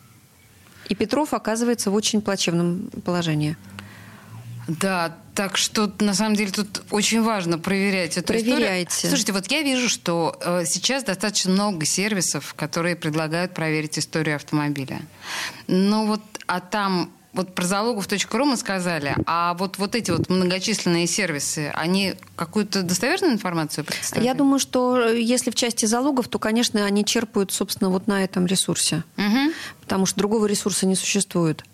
И 0.89 0.95
Петров 0.95 1.33
оказывается 1.33 1.91
в 1.91 1.95
очень 1.95 2.21
плачевном 2.21 2.91
положении. 3.05 3.57
Да, 4.69 5.17
так 5.35 5.57
что 5.57 5.93
на 6.01 6.15
самом 6.15 6.37
деле 6.37 6.51
тут 6.51 6.83
очень 6.91 7.23
важно 7.23 7.59
проверять 7.59 8.17
эту 8.17 8.29
Проверяйте. 8.29 8.91
историю. 8.91 9.11
Слушайте, 9.11 9.33
вот 9.33 9.47
я 9.51 9.63
вижу, 9.63 9.89
что 9.89 10.39
э, 10.41 10.65
сейчас 10.67 11.05
достаточно 11.05 11.51
много 11.53 11.85
сервисов, 11.85 12.55
которые 12.55 12.97
предлагают 12.97 13.53
проверить 13.53 13.99
историю 13.99 14.37
автомобиля. 14.37 15.03
Ну 15.67 16.07
вот, 16.07 16.23
а 16.47 16.61
там 16.61 17.11
вот 17.35 17.55
про 17.55 17.67
залогов.ру 17.67 18.45
мы 18.45 18.57
сказали, 18.57 19.17
а 19.27 19.55
вот, 19.55 19.79
вот 19.79 19.95
эти 19.95 20.11
вот 20.13 20.31
многочисленные 20.31 21.07
сервисы, 21.07 21.71
они 21.75 22.15
какую-то 22.37 22.83
достоверную 22.83 23.35
информацию 23.35 23.85
представляют? 23.85 24.27
Я 24.27 24.35
думаю, 24.35 24.61
что 24.61 24.99
э, 24.99 25.21
если 25.21 25.51
в 25.51 25.55
части 25.55 25.85
залогов, 25.87 26.29
то, 26.29 26.39
конечно, 26.39 26.85
они 26.85 27.05
черпают, 27.05 27.53
собственно, 27.53 27.91
вот 27.91 28.07
на 28.07 28.23
этом 28.23 28.47
ресурсе. 28.47 29.03
Угу. 29.17 29.53
Потому 29.81 30.07
что 30.07 30.19
другого 30.19 30.47
ресурса 30.47 30.87
не 30.87 30.95
существует. 30.95 31.65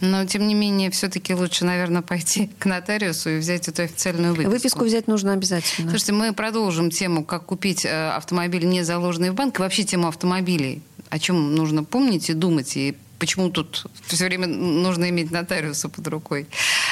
Но, 0.00 0.24
тем 0.24 0.48
не 0.48 0.54
менее, 0.54 0.90
все-таки 0.90 1.34
лучше, 1.34 1.64
наверное, 1.64 2.02
пойти 2.02 2.50
к 2.58 2.66
нотариусу 2.66 3.30
и 3.30 3.38
взять 3.38 3.68
эту 3.68 3.82
официальную 3.82 4.34
выписку. 4.34 4.50
Выписку 4.50 4.84
взять 4.84 5.06
нужно 5.06 5.34
обязательно. 5.34 5.90
Слушайте, 5.90 6.12
мы 6.12 6.32
продолжим 6.32 6.90
тему, 6.90 7.24
как 7.24 7.46
купить 7.46 7.84
э, 7.84 8.10
автомобиль, 8.10 8.66
не 8.66 8.82
заложенный 8.82 9.30
в 9.30 9.34
банк, 9.34 9.60
и 9.60 9.62
вообще 9.62 9.84
тему 9.84 10.08
автомобилей. 10.08 10.82
О 11.10 11.18
чем 11.18 11.54
нужно 11.54 11.84
помнить 11.84 12.30
и 12.30 12.34
думать, 12.34 12.76
и 12.76 12.96
почему 13.20 13.50
тут 13.50 13.86
все 14.06 14.24
время 14.24 14.48
нужно 14.48 15.08
иметь 15.10 15.30
нотариуса 15.30 15.88
под 15.88 16.08
рукой. 16.08 16.48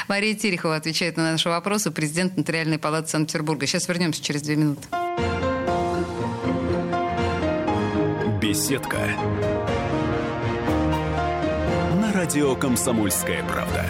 Мария 0.06 0.35
Терехова 0.35 0.76
отвечает 0.76 1.16
на 1.16 1.32
наши 1.32 1.49
вопросы, 1.49 1.90
президент 1.90 2.37
Нотариальной 2.37 2.78
палаты 2.78 3.08
Санкт-Петербурга. 3.08 3.66
Сейчас 3.66 3.88
вернемся 3.88 4.23
через 4.23 4.42
две 4.42 4.56
минуты. 4.56 4.87
Беседка. 8.40 8.99
На 12.00 12.12
радио 12.12 12.54
«Комсомольская 12.54 13.42
правда». 13.44 13.85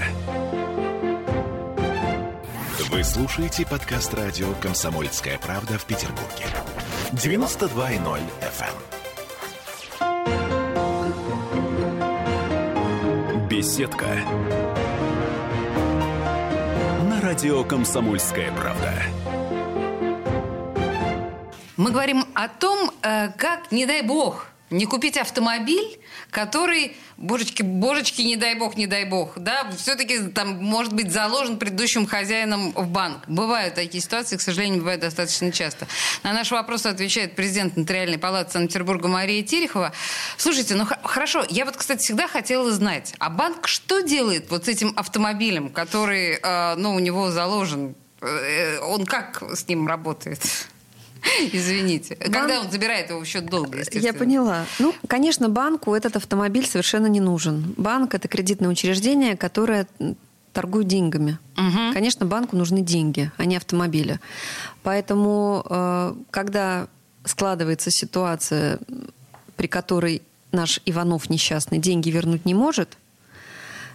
Вы 2.90 3.04
слушаете 3.04 3.66
подкаст 3.66 4.14
радио 4.14 4.54
«Комсомольская 4.62 5.38
правда» 5.38 5.78
в 5.78 5.84
Петербурге. 5.84 6.46
92.0 7.12 8.20
FM. 8.40 8.97
Беседка. 13.58 14.06
На 17.10 17.20
радио 17.20 17.64
«Комсомольская 17.64 18.52
правда». 18.52 18.92
Мы 21.76 21.90
говорим 21.90 22.24
о 22.34 22.46
том, 22.46 22.92
э, 23.02 23.30
как, 23.36 23.72
не 23.72 23.84
дай 23.84 24.02
бог, 24.02 24.46
не 24.70 24.86
купить 24.86 25.16
автомобиль, 25.16 25.98
который, 26.30 26.96
божечки, 27.16 27.62
божечки, 27.62 28.22
не 28.22 28.36
дай 28.36 28.54
бог, 28.54 28.76
не 28.76 28.86
дай 28.86 29.04
бог, 29.04 29.32
да, 29.36 29.70
все-таки 29.76 30.28
там 30.28 30.62
может 30.62 30.92
быть 30.92 31.10
заложен 31.10 31.58
предыдущим 31.58 32.06
хозяином 32.06 32.72
в 32.72 32.88
банк. 32.88 33.26
Бывают 33.28 33.74
такие 33.74 34.02
ситуации, 34.02 34.36
к 34.36 34.40
сожалению, 34.40 34.80
бывают 34.80 35.00
достаточно 35.00 35.50
часто. 35.52 35.86
На 36.22 36.32
наш 36.32 36.50
вопрос 36.50 36.86
отвечает 36.86 37.34
президент 37.34 37.76
Нотариальной 37.76 38.18
палаты 38.18 38.52
Санкт-Петербурга 38.52 39.08
Мария 39.08 39.42
Терехова. 39.42 39.92
Слушайте, 40.36 40.74
ну 40.74 40.86
хорошо, 41.02 41.44
я 41.48 41.64
вот, 41.64 41.76
кстати, 41.76 42.00
всегда 42.00 42.28
хотела 42.28 42.70
знать, 42.70 43.14
а 43.18 43.30
банк 43.30 43.66
что 43.66 44.00
делает 44.00 44.50
вот 44.50 44.66
с 44.66 44.68
этим 44.68 44.92
автомобилем, 44.96 45.70
который, 45.70 46.38
э, 46.42 46.74
ну, 46.76 46.94
у 46.94 46.98
него 46.98 47.30
заложен? 47.30 47.94
Э, 48.20 48.80
он 48.80 49.06
как 49.06 49.42
с 49.54 49.66
ним 49.68 49.86
работает? 49.86 50.40
Извините. 51.52 52.16
Банк... 52.20 52.32
Когда 52.32 52.60
он 52.60 52.70
забирает 52.70 53.10
его 53.10 53.20
в 53.20 53.24
счет 53.24 53.46
долга, 53.46 53.78
естественно. 53.78 54.04
Я 54.06 54.12
поняла. 54.12 54.64
Ну, 54.78 54.94
конечно, 55.06 55.48
банку 55.48 55.94
этот 55.94 56.16
автомобиль 56.16 56.66
совершенно 56.66 57.06
не 57.06 57.20
нужен. 57.20 57.74
Банк– 57.76 58.14
это 58.16 58.28
кредитное 58.28 58.68
учреждение, 58.68 59.36
которое 59.36 59.86
торгует 60.52 60.88
деньгами. 60.88 61.38
Угу. 61.56 61.92
Конечно, 61.92 62.26
банку 62.26 62.56
нужны 62.56 62.80
деньги, 62.80 63.30
а 63.36 63.44
не 63.44 63.56
автомобили. 63.56 64.18
Поэтому, 64.82 65.64
э, 65.68 66.14
когда 66.30 66.88
складывается 67.24 67.90
ситуация, 67.90 68.78
при 69.56 69.66
которой 69.66 70.22
наш 70.52 70.80
Иванов 70.86 71.30
несчастный 71.30 71.78
деньги 71.78 72.10
вернуть 72.10 72.44
не 72.44 72.54
может 72.54 72.96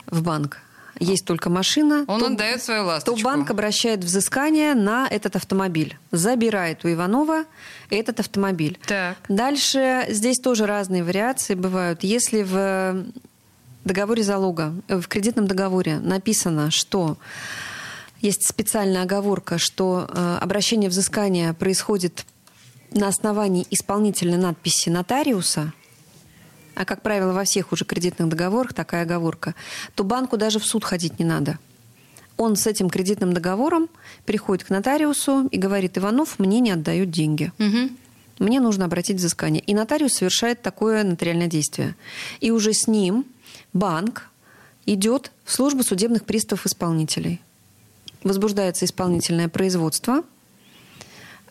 в 0.06 0.22
банк, 0.22 0.63
есть 1.00 1.26
только 1.26 1.50
машина, 1.50 2.06
он 2.08 2.20
то, 2.20 2.28
отдает 2.28 2.62
свою 2.62 2.86
ласточку. 2.86 3.18
то 3.18 3.24
банк 3.24 3.50
обращает 3.50 4.04
взыскание 4.04 4.74
на 4.76 5.08
этот 5.08 5.36
автомобиль. 5.36 5.98
Забирает 6.12 6.86
у 6.86 6.92
Иванова 6.92 7.46
этот 7.90 8.20
автомобиль. 8.20 8.80
Так. 8.86 9.18
Дальше 9.28 10.06
здесь 10.10 10.40
тоже 10.40 10.66
разные 10.66 11.04
вариации 11.04 11.56
бывают. 11.56 12.04
Если 12.04 12.44
в 12.44 13.06
договоре 13.84 14.24
залога, 14.24 14.74
в 14.88 15.08
кредитном 15.08 15.48
договоре 15.48 16.00
написано, 16.00 16.72
что 16.72 17.18
есть 18.22 18.48
специальная 18.48 19.04
оговорка, 19.04 19.58
что 19.58 20.08
э, 20.08 20.38
обращение 20.40 20.90
взыскания 20.90 21.54
происходит 21.54 22.26
на 22.92 23.08
основании 23.08 23.68
исполнительной 23.70 24.38
надписи 24.38 24.90
нотариуса– 24.90 25.74
а, 26.76 26.86
как 26.86 27.02
правило, 27.02 27.34
во 27.34 27.44
всех 27.44 27.72
уже 27.72 27.86
кредитных 27.86 28.30
договорах 28.30 28.74
такая 28.74 29.04
оговорка, 29.04 29.56
то 29.96 30.04
банку 30.04 30.38
даже 30.38 30.60
в 30.60 30.66
суд 30.66 30.84
ходить 30.84 31.20
не 31.20 31.26
надо. 31.26 31.60
Он 32.38 32.56
с 32.56 32.66
этим 32.66 32.90
кредитным 32.90 33.34
договором 33.34 33.90
приходит 34.26 34.66
к 34.66 34.70
нотариусу 34.70 35.48
и 35.52 35.58
говорит, 35.58 35.98
Иванов, 35.98 36.40
мне 36.40 36.60
не 36.60 36.72
отдают 36.72 37.12
деньги. 37.12 37.52
Угу. 37.60 37.90
Мне 38.40 38.60
нужно 38.60 38.86
обратить 38.86 39.18
взыскание. 39.18 39.62
И 39.62 39.76
нотариус 39.76 40.14
совершает 40.14 40.62
такое 40.62 41.04
нотариальное 41.04 41.48
действие. 41.48 41.96
И 42.40 42.50
уже 42.50 42.74
с 42.74 42.88
ним 42.88 43.26
банк 43.72 44.30
идет 44.86 45.32
в 45.46 45.54
службу 45.54 45.84
судебных 45.84 46.26
приставов 46.26 46.66
исполнителей. 46.66 47.40
Возбуждается 48.24 48.86
исполнительное 48.86 49.50
производство, 49.50 50.24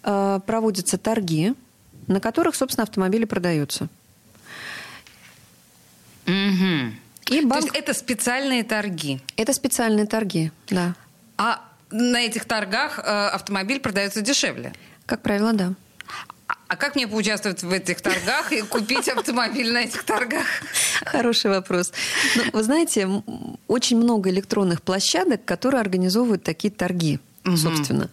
э, 0.02 0.41
проводятся 0.45 0.99
торги, 0.99 1.55
на 2.09 2.19
которых, 2.19 2.57
собственно, 2.57 2.83
автомобили 2.83 3.25
продаются. 3.25 3.88
Угу. 6.26 6.93
И 7.31 7.41
банк... 7.45 7.61
То 7.61 7.67
есть 7.67 7.76
это 7.76 7.95
специальные 7.95 8.64
торги? 8.64 9.21
Это 9.37 9.52
специальные 9.52 10.07
торги, 10.07 10.50
да. 10.69 10.95
А 11.37 11.61
на 11.91 12.21
этих 12.21 12.45
торгах 12.45 12.99
э, 12.99 13.02
автомобиль 13.02 13.81
продается 13.81 14.23
дешевле? 14.23 14.73
Как 15.07 15.23
правило, 15.23 15.52
да. 15.52 15.75
А, 16.49 16.55
а 16.69 16.76
как 16.76 16.95
мне 16.95 17.07
поучаствовать 17.07 17.62
в 17.62 17.71
этих 17.71 18.00
торгах 18.00 18.52
и 18.52 18.62
купить 18.62 19.09
автомобиль 19.09 19.73
на 19.73 19.83
этих 19.83 20.02
торгах? 20.05 20.45
Хороший 21.05 21.50
вопрос. 21.50 21.93
Ну, 22.37 22.43
вы 22.52 22.62
знаете, 22.62 23.09
очень 23.69 23.99
много 23.99 24.31
электронных 24.31 24.83
площадок, 24.83 25.45
которые 25.45 25.81
организовывают 25.81 26.43
такие 26.43 26.73
торги, 26.73 27.21
собственно. 27.57 28.11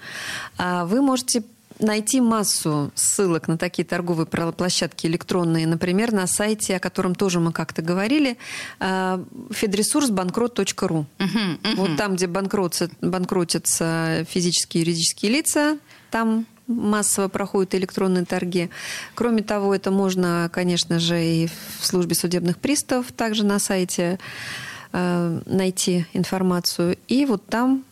А 0.58 0.86
вы 0.86 1.02
можете 1.02 1.44
найти 1.80 2.22
массу 2.22 2.92
ссылок 2.96 3.48
на 3.48 3.58
такие 3.58 3.86
торговые 3.86 4.26
площадки 4.26 5.08
электронные, 5.08 5.66
например, 5.66 6.12
на 6.12 6.28
сайте, 6.28 6.76
о 6.76 6.80
котором 6.80 7.16
тоже 7.16 7.40
мы 7.40 7.52
как-то 7.52 7.82
говорили, 7.82 8.38
э, 8.80 9.24
федресурсбанкрот.ру. 9.52 10.66
Uh-huh, 10.66 11.06
uh-huh. 11.18 11.76
Вот 11.76 11.98
там, 11.98 12.16
где 12.16 12.28
банкротятся, 12.28 12.90
банкротятся 13.02 14.26
физические 14.30 14.84
и 14.84 14.86
юридические 14.86 15.32
лица, 15.32 15.78
там 16.12 16.46
массово 16.68 17.28
проходят 17.28 17.74
электронные 17.76 18.26
торги. 18.26 18.70
Кроме 19.16 19.42
того, 19.42 19.74
это 19.74 19.92
можно, 19.92 20.50
конечно 20.54 21.00
же, 21.00 21.22
и 21.24 21.50
в 21.80 21.86
службе 21.86 22.16
судебных 22.16 22.60
приставов 22.60 23.12
также 23.12 23.44
на 23.44 23.60
сайте 23.60 24.20
э, 24.92 25.42
найти 25.46 26.06
информацию. 26.14 26.98
И 27.08 27.26
вот 27.26 27.46
там, 27.48 27.84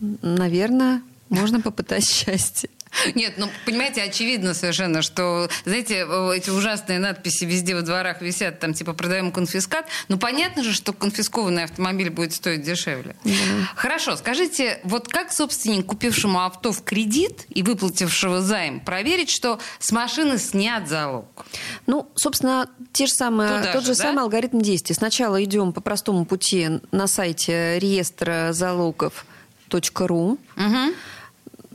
наверное, 0.00 1.02
можно 1.28 1.60
попытать 1.60 2.04
счастье. 2.08 2.70
Нет, 3.14 3.34
ну, 3.36 3.48
понимаете, 3.64 4.02
очевидно 4.02 4.54
совершенно, 4.54 5.02
что, 5.02 5.48
знаете, 5.64 6.06
эти 6.34 6.50
ужасные 6.50 6.98
надписи 6.98 7.44
везде 7.44 7.74
во 7.74 7.82
дворах 7.82 8.20
висят, 8.20 8.60
там, 8.60 8.74
типа, 8.74 8.92
продаем 8.92 9.32
конфискат. 9.32 9.86
Ну, 10.08 10.18
понятно 10.18 10.62
же, 10.62 10.72
что 10.72 10.92
конфискованный 10.92 11.64
автомобиль 11.64 12.10
будет 12.10 12.34
стоить 12.34 12.62
дешевле. 12.62 13.16
Да. 13.24 13.32
Хорошо, 13.74 14.16
скажите, 14.16 14.80
вот 14.84 15.08
как 15.08 15.32
собственник, 15.32 15.86
купившему 15.86 16.40
авто 16.40 16.72
в 16.72 16.82
кредит 16.84 17.46
и 17.48 17.62
выплатившего 17.62 18.40
займ, 18.40 18.80
проверить, 18.80 19.30
что 19.30 19.58
с 19.78 19.90
машины 19.92 20.38
снят 20.38 20.88
залог? 20.88 21.46
Ну, 21.86 22.10
собственно, 22.14 22.68
те 22.92 23.06
же 23.06 23.12
самые, 23.12 23.58
Туда 23.58 23.72
тот 23.72 23.82
же, 23.82 23.94
же 23.94 23.98
да? 23.98 24.04
самый 24.04 24.22
алгоритм 24.22 24.60
действий. 24.60 24.94
Сначала 24.94 25.42
идем 25.42 25.72
по 25.72 25.80
простому 25.80 26.24
пути 26.24 26.68
на 26.90 27.06
сайте 27.06 27.78
реестра 27.78 28.52
залогов 28.52 29.24
.ру, 29.94 30.38
угу. 30.56 30.94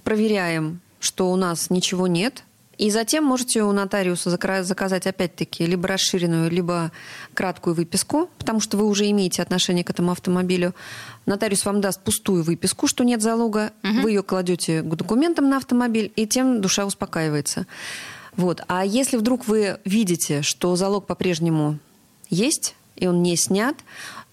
проверяем 0.04 0.82
что 1.00 1.32
у 1.32 1.36
нас 1.36 1.70
ничего 1.70 2.08
нет. 2.08 2.44
И 2.78 2.92
затем 2.92 3.24
можете 3.24 3.64
у 3.64 3.72
нотариуса 3.72 4.30
заказать 4.30 5.08
опять-таки 5.08 5.66
либо 5.66 5.88
расширенную, 5.88 6.52
либо 6.52 6.92
краткую 7.34 7.74
выписку, 7.76 8.30
потому 8.38 8.60
что 8.60 8.78
вы 8.78 8.86
уже 8.86 9.10
имеете 9.10 9.42
отношение 9.42 9.84
к 9.84 9.90
этому 9.90 10.12
автомобилю. 10.12 10.76
Нотариус 11.26 11.66
вам 11.66 11.82
даст 11.82 12.04
пустую 12.04 12.44
выписку, 12.44 12.86
что 12.86 13.04
нет 13.04 13.24
залога. 13.24 13.74
Угу. 13.84 14.02
Вы 14.02 14.12
ее 14.12 14.22
кладете 14.22 14.84
к 14.84 14.96
документам 14.96 15.50
на 15.50 15.58
автомобиль, 15.58 16.12
и 16.16 16.28
тем 16.28 16.62
душа 16.62 16.86
успокаивается. 16.86 17.66
Вот. 18.36 18.62
А 18.68 18.86
если 18.86 19.18
вдруг 19.18 19.48
вы 19.48 19.80
видите, 19.84 20.44
что 20.44 20.76
залог 20.76 21.08
по-прежнему 21.08 21.80
есть, 22.30 22.76
и 22.96 23.08
он 23.08 23.24
не 23.24 23.36
снят, 23.36 23.76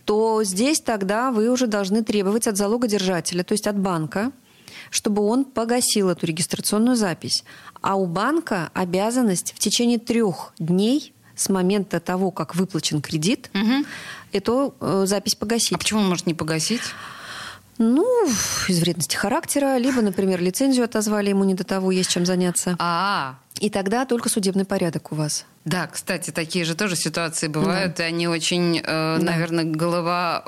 то 0.04 0.44
здесь 0.44 0.80
тогда 0.80 1.30
вы 1.30 1.48
уже 1.48 1.66
должны 1.66 2.04
требовать 2.04 2.46
от 2.46 2.58
залогодержателя, 2.58 3.42
то 3.42 3.52
есть 3.52 3.66
от 3.66 3.78
банка, 3.78 4.32
чтобы 4.94 5.22
он 5.22 5.44
погасил 5.44 6.08
эту 6.08 6.24
регистрационную 6.26 6.94
запись. 6.96 7.44
А 7.80 7.96
у 7.96 8.06
банка 8.06 8.70
обязанность 8.74 9.52
в 9.52 9.58
течение 9.58 9.98
трех 9.98 10.52
дней 10.58 11.12
с 11.34 11.48
момента 11.48 11.98
того, 11.98 12.30
как 12.30 12.54
выплачен 12.54 13.02
кредит, 13.02 13.50
Мгм. 13.54 13.84
эту 14.32 14.72
э, 14.80 15.02
запись 15.06 15.34
погасить. 15.34 15.72
А 15.72 15.78
почему 15.78 16.00
он 16.00 16.08
может 16.08 16.26
не 16.26 16.34
погасить? 16.34 16.80
Ну, 17.78 18.06
из 18.68 18.80
вредности 18.80 19.16
характера, 19.16 19.76
либо, 19.78 20.00
например, 20.00 20.40
лицензию 20.40 20.84
отозвали, 20.84 21.30
ему 21.30 21.44
не 21.44 21.54
до 21.54 21.64
того, 21.64 21.90
есть 21.90 22.10
чем 22.10 22.24
заняться. 22.24 22.76
А, 22.78 23.36
И 23.60 23.68
тогда 23.70 24.04
только 24.04 24.28
судебный 24.28 24.64
порядок 24.64 25.12
у 25.12 25.14
вас. 25.16 25.44
да, 25.64 25.86
кстати, 25.86 26.30
такие 26.30 26.64
же 26.64 26.74
тоже 26.74 26.94
ситуации 26.96 27.48
бывают, 27.48 27.98
и 28.00 28.02
они 28.02 28.28
очень, 28.28 28.80
э, 28.84 29.18
наверное, 29.18 29.64
голова, 29.64 30.44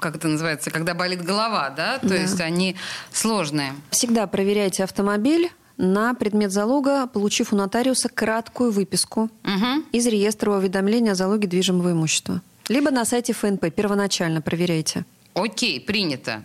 как 0.00 0.16
это 0.16 0.28
называется, 0.28 0.70
когда 0.70 0.94
болит 0.94 1.22
голова, 1.22 1.70
да? 1.70 1.98
То 1.98 2.08
Да. 2.08 2.14
есть 2.16 2.40
они 2.40 2.76
сложные. 3.12 3.74
Всегда 3.90 4.26
проверяйте 4.26 4.82
автомобиль 4.84 5.50
на 5.76 6.14
предмет 6.14 6.52
залога, 6.52 7.06
получив 7.08 7.52
у 7.52 7.56
нотариуса 7.56 8.08
краткую 8.08 8.70
выписку 8.70 9.28
Мгм. 9.42 9.84
из 9.92 10.06
реестра 10.06 10.52
уведомления 10.52 11.12
о 11.12 11.14
залоге 11.16 11.46
движимого 11.48 11.92
имущества. 11.92 12.40
Либо 12.68 12.90
на 12.90 13.04
сайте 13.04 13.32
ФНП 13.34 13.70
первоначально 13.74 14.40
проверяйте. 14.40 15.04
Окей, 15.34 15.80
принято. 15.80 16.44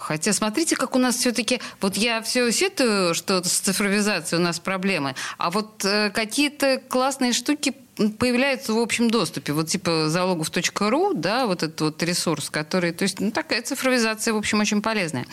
Хотя 0.00 0.32
смотрите, 0.32 0.76
как 0.76 0.96
у 0.96 0.98
нас 0.98 1.16
все-таки... 1.16 1.60
Вот 1.80 1.96
я 1.96 2.22
все 2.22 2.50
сетую, 2.50 3.14
что 3.14 3.44
с 3.44 3.60
цифровизацией 3.60 4.40
у 4.40 4.44
нас 4.44 4.58
проблемы, 4.58 5.14
а 5.36 5.50
вот 5.50 5.84
э, 5.84 6.10
какие-то 6.10 6.80
классные 6.88 7.34
штуки 7.34 7.74
появляются 8.18 8.72
в 8.72 8.78
общем 8.78 9.10
доступе. 9.10 9.52
Вот 9.52 9.68
типа 9.68 10.08
залогов.ру, 10.08 11.12
да, 11.12 11.46
вот 11.46 11.62
этот 11.62 11.80
вот 11.82 12.02
ресурс, 12.02 12.48
который... 12.48 12.92
То 12.92 13.02
есть, 13.02 13.20
ну, 13.20 13.30
такая 13.30 13.60
цифровизация, 13.60 14.32
в 14.32 14.38
общем, 14.38 14.60
очень 14.60 14.80
полезная. 14.80 15.26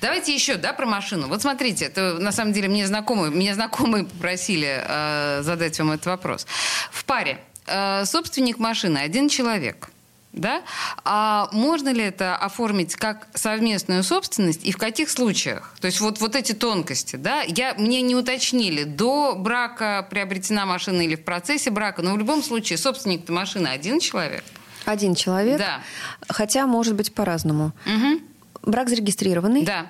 Давайте 0.00 0.32
еще, 0.32 0.54
да, 0.54 0.72
про 0.72 0.86
машину. 0.86 1.26
Вот 1.26 1.42
смотрите, 1.42 1.86
это 1.86 2.14
на 2.14 2.30
самом 2.30 2.52
деле 2.52 2.68
мне 2.68 2.86
знакомые, 2.86 3.32
меня 3.32 3.54
знакомые 3.54 4.04
попросили 4.04 4.84
э, 4.86 5.42
задать 5.42 5.76
вам 5.80 5.90
этот 5.90 6.06
вопрос. 6.06 6.46
В 6.92 7.04
паре 7.06 7.40
э, 7.66 8.04
собственник 8.04 8.60
машины 8.60 8.98
один 8.98 9.28
человек– 9.28 9.90
да? 10.32 10.62
А 11.04 11.48
можно 11.52 11.90
ли 11.90 12.02
это 12.02 12.36
оформить 12.36 12.96
как 12.96 13.28
совместную 13.34 14.02
собственность 14.02 14.64
и 14.64 14.72
в 14.72 14.78
каких 14.78 15.10
случаях? 15.10 15.74
То 15.80 15.86
есть 15.86 16.00
вот, 16.00 16.20
вот 16.20 16.34
эти 16.36 16.52
тонкости, 16.52 17.16
да? 17.16 17.42
Я, 17.42 17.74
мне 17.74 18.02
не 18.02 18.14
уточнили, 18.14 18.84
до 18.84 19.34
брака 19.36 20.06
приобретена 20.10 20.66
машина 20.66 21.02
или 21.02 21.16
в 21.16 21.24
процессе 21.24 21.70
брака, 21.70 22.02
но 22.02 22.14
в 22.14 22.18
любом 22.18 22.42
случае 22.42 22.78
собственник-то 22.78 23.32
машины 23.32 23.68
один 23.68 24.00
человек. 24.00 24.44
Один 24.84 25.14
человек, 25.14 25.58
Да. 25.58 25.80
хотя 26.28 26.66
может 26.66 26.94
быть 26.94 27.14
по-разному. 27.14 27.72
Мгм. 27.84 28.20
Брак 28.62 28.88
зарегистрированный. 28.88 29.64
Да. 29.64 29.86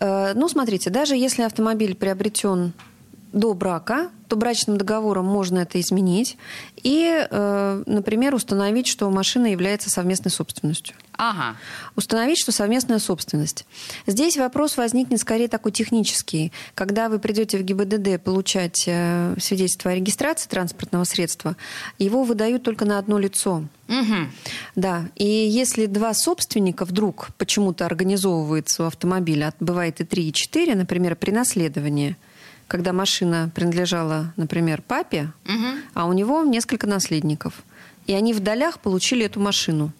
Э, 0.00 0.32
Ну, 0.34 0.48
смотрите, 0.48 0.90
даже 0.90 1.14
если 1.16 1.42
автомобиль 1.42 1.94
приобретен 1.94 2.72
до 3.32 3.54
брака, 3.54 4.10
то 4.28 4.36
брачным 4.36 4.78
договором 4.78 5.26
можно 5.26 5.58
это 5.58 5.80
изменить 5.80 6.36
и, 6.82 7.26
э, 7.28 7.82
например, 7.86 8.34
установить, 8.34 8.86
что 8.86 9.10
машина 9.10 9.46
является 9.46 9.90
совместной 9.90 10.30
собственностью. 10.30 10.94
Ага. 11.16 11.56
Установить, 11.96 12.40
что 12.40 12.50
совместная 12.50 12.98
собственность. 12.98 13.66
Здесь 14.06 14.38
вопрос 14.38 14.76
возникнет 14.76 15.20
скорее 15.20 15.48
такой 15.48 15.72
технический. 15.72 16.52
Когда 16.74 17.08
вы 17.08 17.18
придете 17.18 17.58
в 17.58 17.62
ГИБДД 17.62 18.22
получать 18.22 18.84
э, 18.86 19.34
свидетельство 19.38 19.90
о 19.90 19.94
регистрации 19.96 20.48
транспортного 20.48 21.04
средства, 21.04 21.56
его 21.98 22.22
выдают 22.22 22.62
только 22.62 22.84
на 22.84 22.98
одно 22.98 23.18
лицо. 23.18 23.64
Мгм. 23.88 24.30
Да, 24.76 25.08
и 25.16 25.26
если 25.26 25.86
два 25.86 26.14
собственника 26.14 26.84
вдруг 26.84 27.30
почему-то 27.36 27.84
организовывается 27.84 28.84
у 28.84 28.86
автомобиля, 28.86 29.48
а 29.48 29.64
бывает 29.64 30.00
и 30.00 30.04
три, 30.04 30.28
и 30.28 30.32
четыре, 30.32 30.74
например, 30.76 31.16
при 31.16 31.32
наследовании, 31.32 32.16
когда 32.70 32.92
машина 32.92 33.50
принадлежала, 33.52 34.32
например, 34.36 34.80
папе, 34.80 35.32
Мгм. 35.44 35.80
а 35.92 36.06
у 36.06 36.12
него 36.12 36.44
несколько 36.44 36.86
наследников, 36.86 37.52
и 38.06 38.12
они 38.14 38.32
в 38.32 38.38
долях 38.38 38.78
получили 38.78 39.26
эту 39.26 39.40
машину. 39.40 39.90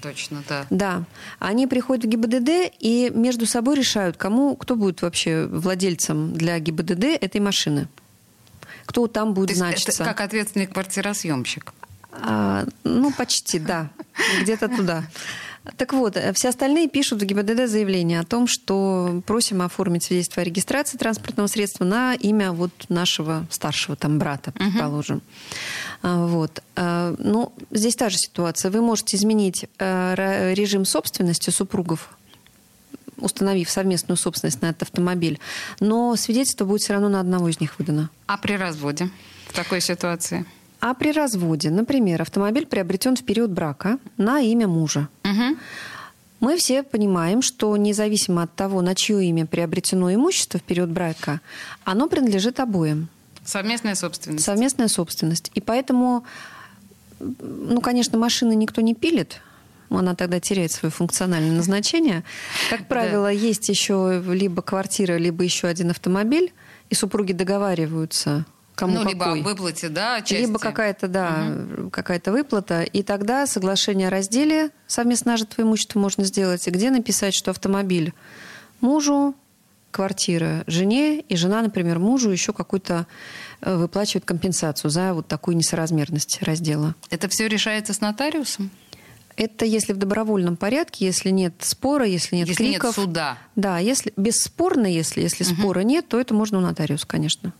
Точно, 0.00 0.42
да. 0.48 0.64
Да, 0.70 1.04
они 1.38 1.66
приходят 1.66 2.06
в 2.06 2.08
ГИБДД 2.08 2.72
и 2.80 3.10
между 3.14 3.44
собой 3.44 3.76
решают, 3.76 4.16
кому, 4.16 4.56
кто 4.56 4.74
будет 4.74 5.02
вообще 5.02 5.44
владельцем 5.46 6.32
для 6.32 6.58
ГИБДД 6.58 7.04
этой 7.20 7.42
машины. 7.42 7.88
Кто 8.86 9.06
там 9.06 9.34
будет 9.34 9.48
То 9.48 9.52
есть 9.52 9.58
значиться. 9.60 10.02
это 10.02 10.04
как 10.10 10.22
ответственный 10.22 10.66
квартиросъемщик. 10.66 11.74
А, 12.10 12.64
ну, 12.84 13.12
почти, 13.12 13.58
да. 13.58 13.90
Где-то 14.40 14.68
туда. 14.68 15.04
Так 15.76 15.92
вот, 15.92 16.16
э, 16.16 16.32
все 16.32 16.48
остальные 16.48 16.88
пишут 16.88 17.22
в 17.22 17.24
ГИБДД 17.24 17.68
заявление 17.68 18.20
о 18.20 18.24
том, 18.24 18.46
что 18.46 19.22
просим 19.26 19.62
оформить 19.62 20.04
свидетельство 20.04 20.42
о 20.42 20.44
регистрации 20.44 20.96
транспортного 20.98 21.46
средства 21.46 21.84
на 21.84 22.14
имя 22.14 22.52
вот 22.52 22.72
нашего 22.88 23.46
старшего 23.50 23.96
там 23.96 24.18
брата, 24.18 24.52
предположим. 24.52 25.22
А, 26.02 26.26
Вот. 26.26 26.62
А, 26.76 27.14
Ну, 27.18 27.52
здесь 27.70 27.96
та 27.96 28.08
же 28.08 28.16
ситуация. 28.16 28.70
Вы 28.70 28.80
можете 28.80 29.16
изменить 29.16 29.66
э, 29.78 30.54
режим 30.54 30.84
собственности 30.84 31.50
супругов 31.50 32.10
установив 33.20 33.68
совместную 33.68 34.16
собственность 34.16 34.62
на 34.62 34.66
этот 34.66 34.82
автомобиль, 34.82 35.40
но 35.80 36.14
свидетельство 36.14 36.64
будет 36.64 36.82
все 36.82 36.92
равно 36.92 37.08
на 37.08 37.18
одного 37.18 37.48
из 37.48 37.60
них 37.60 37.78
выдано. 37.78 38.10
А 38.26 38.38
при 38.38 38.52
разводе 38.56 39.10
в 39.48 39.52
такой 39.54 39.80
ситуации? 39.80 40.46
А 40.80 40.94
при 40.94 41.12
разводе, 41.12 41.70
например, 41.70 42.22
автомобиль 42.22 42.66
приобретен 42.66 43.16
в 43.16 43.24
период 43.24 43.50
брака 43.50 43.98
на 44.16 44.40
имя 44.40 44.68
мужа. 44.68 45.08
Мгм. 45.24 45.58
Мы 46.40 46.56
все 46.56 46.84
понимаем, 46.84 47.42
что 47.42 47.76
независимо 47.76 48.44
от 48.44 48.54
того, 48.54 48.80
на 48.80 48.94
чье 48.94 49.24
имя 49.24 49.44
приобретено 49.44 50.14
имущество 50.14 50.60
в 50.60 50.62
период 50.62 50.88
брака, 50.90 51.40
оно 51.84 52.08
принадлежит 52.08 52.60
обоим. 52.60 53.08
Совместная 53.44 53.96
собственность. 53.96 54.44
Совместная 54.44 54.88
собственность. 54.88 55.50
И 55.54 55.60
поэтому, 55.60 56.24
ну, 57.18 57.80
конечно, 57.80 58.18
машины 58.18 58.54
никто 58.54 58.80
не 58.82 58.94
пилит, 58.94 59.40
она 59.90 60.14
тогда 60.14 60.38
теряет 60.38 60.70
свое 60.70 60.92
функциональное 60.92 61.56
назначение. 61.56 62.22
Как 62.70 62.86
правило, 62.86 63.32
есть 63.32 63.68
еще 63.68 64.22
либо 64.26 64.62
квартира, 64.62 65.16
либо 65.16 65.42
еще 65.42 65.66
один 65.66 65.90
автомобиль, 65.90 66.52
и 66.90 66.94
супруги 66.94 67.32
договариваются, 67.32 68.44
кому 68.78 69.00
ну, 69.00 69.08
либо 69.08 69.24
какой. 69.24 69.42
выплате, 69.42 69.88
да, 69.88 70.20
части. 70.20 70.46
Либо 70.46 70.60
какая-то, 70.60 71.08
да, 71.08 71.52
какая-то 71.90 72.30
выплата, 72.30 72.82
и 72.82 73.02
тогда 73.02 73.44
соглашение 73.48 74.06
о 74.06 74.10
разделе 74.10 74.70
совместно 74.86 75.32
нажитого 75.32 75.66
имущества 75.66 75.98
можно 75.98 76.22
сделать, 76.22 76.64
где 76.66 76.90
написать, 76.90 77.34
что 77.34 77.50
автомобиль 77.50 78.14
мужу, 78.80 79.34
квартира 79.90 80.62
жене, 80.68 81.20
и 81.20 81.36
жена, 81.36 81.60
например, 81.62 81.98
мужу 81.98 82.30
еще 82.30 82.52
какую-то 82.52 83.06
э, 83.62 83.74
выплачивает 83.74 84.24
компенсацию 84.24 84.92
за 84.92 85.12
вот 85.12 85.26
такую 85.26 85.56
несоразмерность 85.56 86.40
раздела. 86.42 86.94
Это 87.10 87.28
все 87.28 87.48
решается 87.48 87.92
с 87.92 88.00
нотариусом? 88.00 88.70
Это 89.38 89.64
если 89.64 89.92
в 89.92 89.96
добровольном 89.98 90.56
порядке, 90.56 91.06
если 91.06 91.30
нет 91.30 91.54
спора, 91.60 92.04
если 92.04 92.34
нет 92.34 92.48
Если 92.48 92.64
нет 92.64 92.80
криков. 92.80 92.96
суда. 92.96 93.38
Да, 93.54 93.78
если 93.78 94.12
бесспорно, 94.16 94.86
если, 94.86 95.20
если 95.20 95.44
спора 95.44 95.80
нет, 95.80 96.08
то 96.08 96.18
это 96.20 96.34
можно 96.34 96.58
у 96.58 96.60
нотариуса, 96.60 97.06
конечно. 97.06 97.52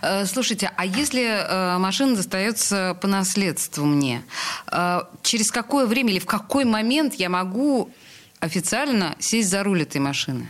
Э, 0.00 0.24
Слушайте, 0.24 0.72
а 0.74 0.86
если 0.86 1.22
э, 1.22 1.78
машина 1.78 2.16
достается 2.16 2.96
по 3.02 3.08
наследству 3.08 3.84
мне, 3.84 4.22
э, 4.72 5.00
через 5.22 5.50
какое 5.50 5.84
время 5.84 6.12
или 6.12 6.18
в 6.18 6.24
какой 6.26 6.64
момент 6.64 7.14
я 7.14 7.28
могу 7.28 7.90
официально 8.40 9.16
сесть 9.18 9.50
за 9.50 9.62
руль 9.62 9.82
этой 9.82 10.00
машины? 10.00 10.48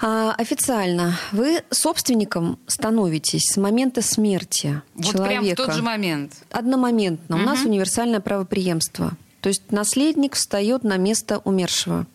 А, 0.00 0.34
официально 0.38 1.18
вы 1.32 1.62
собственником 1.70 2.58
становитесь 2.66 3.46
с 3.52 3.56
момента 3.56 4.00
смерти 4.00 4.80
Вот 4.94 5.04
человека. 5.06 5.40
прям 5.42 5.44
в 5.44 5.54
тот 5.56 5.74
же 5.74 5.82
момент. 5.82 6.34
Одномоментно. 6.50 7.36
У 7.36 7.40
нас 7.40 7.64
универсальное 7.64 8.20
правопреемство. 8.20 9.12
То 9.40 9.48
есть 9.48 9.72
наследник 9.72 10.34
встает 10.34 10.84
на 10.84 10.96
место 10.96 11.38
умершего 11.44 12.06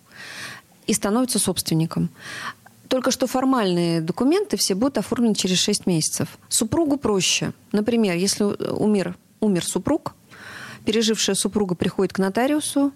и 0.87 0.93
становится 0.93 1.39
собственником. 1.39 2.09
Только 2.87 3.11
что 3.11 3.27
формальные 3.27 4.01
документы 4.01 4.55
все 4.55 4.75
будут 4.75 4.97
оформлены 4.97 5.35
через 5.35 5.57
6 5.59 5.85
месяцев. 5.85 6.37
Супругу 6.47 6.97
проще. 6.97 7.53
Например, 7.71 8.15
если 8.15 8.43
умер, 8.43 9.15
умер 9.39 9.65
супруг, 9.65 10.13
пережившая 10.85 11.35
супруга 11.35 11.75
приходит 11.75 12.13
к 12.13 12.19
нотариусу, 12.19 12.91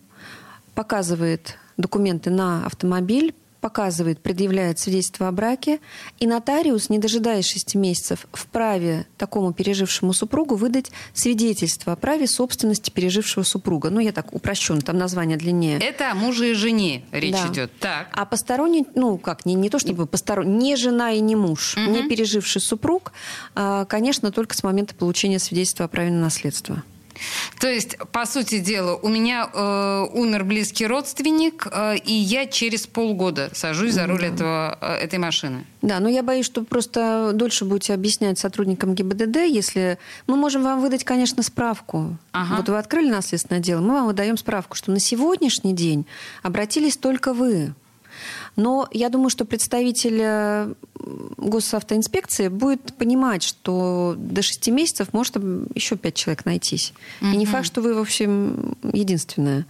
показывает 0.75 1.57
документы 1.77 2.29
на 2.29 2.65
автомобиль, 2.65 3.33
показывает, 3.67 4.19
предъявляет 4.21 4.79
свидетельство 4.79 5.27
о 5.27 5.31
браке, 5.33 5.79
и 6.19 6.25
нотариус, 6.27 6.89
не 6.89 6.99
дожидаясь 6.99 7.45
6 7.51 7.75
месяцев, 7.75 8.25
вправе 8.31 9.05
такому 9.17 9.51
пережившему 9.51 10.13
супругу 10.13 10.55
выдать 10.55 10.89
свидетельство 11.13 11.91
о 11.91 11.95
праве 11.97 12.27
собственности 12.27 12.91
пережившего 12.91 13.43
супруга. 13.43 13.89
Ну, 13.89 13.99
я 13.99 14.13
так 14.13 14.33
упрощенно, 14.33 14.79
там 14.79 14.97
название 14.97 15.37
длиннее. 15.37 15.79
Это 15.79 16.11
о 16.11 16.15
муже 16.15 16.51
и 16.51 16.53
жене 16.53 17.03
речь 17.11 17.33
Да. 17.33 17.47
идет. 17.51 17.71
Так. 17.79 18.07
А 18.13 18.23
посторонний, 18.25 18.85
ну 18.95 19.17
как, 19.17 19.45
не, 19.45 19.53
не 19.55 19.69
то 19.69 19.79
чтобы 19.79 20.05
посторонний, 20.05 20.55
не 20.57 20.75
жена 20.77 21.11
и 21.11 21.19
не 21.19 21.35
муж, 21.35 21.75
Мгм. 21.75 21.91
не 21.91 22.07
переживший 22.07 22.61
супруг, 22.61 23.11
а, 23.53 23.83
конечно, 23.83 24.31
только 24.31 24.55
с 24.55 24.63
момента 24.63 24.95
получения 24.95 25.39
свидетельства 25.39 25.85
о 25.85 25.87
праве 25.89 26.09
на 26.11 26.21
наследство. 26.21 26.83
То 27.59 27.67
есть, 27.67 27.97
по 28.11 28.25
сути 28.25 28.59
дела, 28.59 28.95
у 28.95 29.09
меня 29.09 29.49
э, 29.51 30.05
умер 30.13 30.43
близкий 30.43 30.87
родственник, 30.87 31.67
э, 31.71 31.97
и 31.97 32.13
я 32.13 32.45
через 32.45 32.87
полгода 32.87 33.49
сажусь 33.53 33.93
за 33.93 34.05
руль 34.07 34.25
этого, 34.25 34.77
э, 34.81 34.95
этой 34.95 35.19
машины. 35.19 35.65
Да, 35.81 35.99
но 35.99 36.09
я 36.09 36.23
боюсь, 36.23 36.45
что 36.45 36.63
просто 36.63 37.31
дольше 37.33 37.65
будете 37.65 37.93
объяснять 37.93 38.39
сотрудникам 38.39 38.93
ГИБДД, 38.93 39.37
если... 39.47 39.97
Мы 40.27 40.35
можем 40.35 40.63
вам 40.63 40.81
выдать, 40.81 41.03
конечно, 41.03 41.43
справку. 41.43 42.17
Ага. 42.31 42.57
Вот 42.57 42.69
вы 42.69 42.77
открыли 42.77 43.09
наследственное 43.09 43.61
дело, 43.61 43.81
мы 43.81 43.93
вам 43.93 44.07
выдаем 44.07 44.37
справку, 44.37 44.75
что 44.75 44.91
на 44.91 44.99
сегодняшний 44.99 45.73
день 45.73 46.05
обратились 46.43 46.97
только 46.97 47.33
вы. 47.33 47.73
Но 48.55 48.87
я 48.91 49.09
думаю, 49.09 49.29
что 49.29 49.45
представитель 49.45 50.19
э, 50.21 50.73
госавтоинспекции 51.37 52.47
будет 52.49 52.93
понимать, 52.97 53.43
что 53.43 54.15
до 54.17 54.41
шести 54.41 54.71
месяцев 54.71 55.09
может 55.13 55.35
еще 55.75 55.95
пять 55.95 56.15
человек 56.15 56.45
найтись. 56.45 56.93
И 57.21 57.25
не 57.37 57.45
факт, 57.45 57.65
что 57.65 57.81
вы, 57.81 57.93
в 57.93 57.99
общем, 57.99 58.75
единственная. 58.93 59.65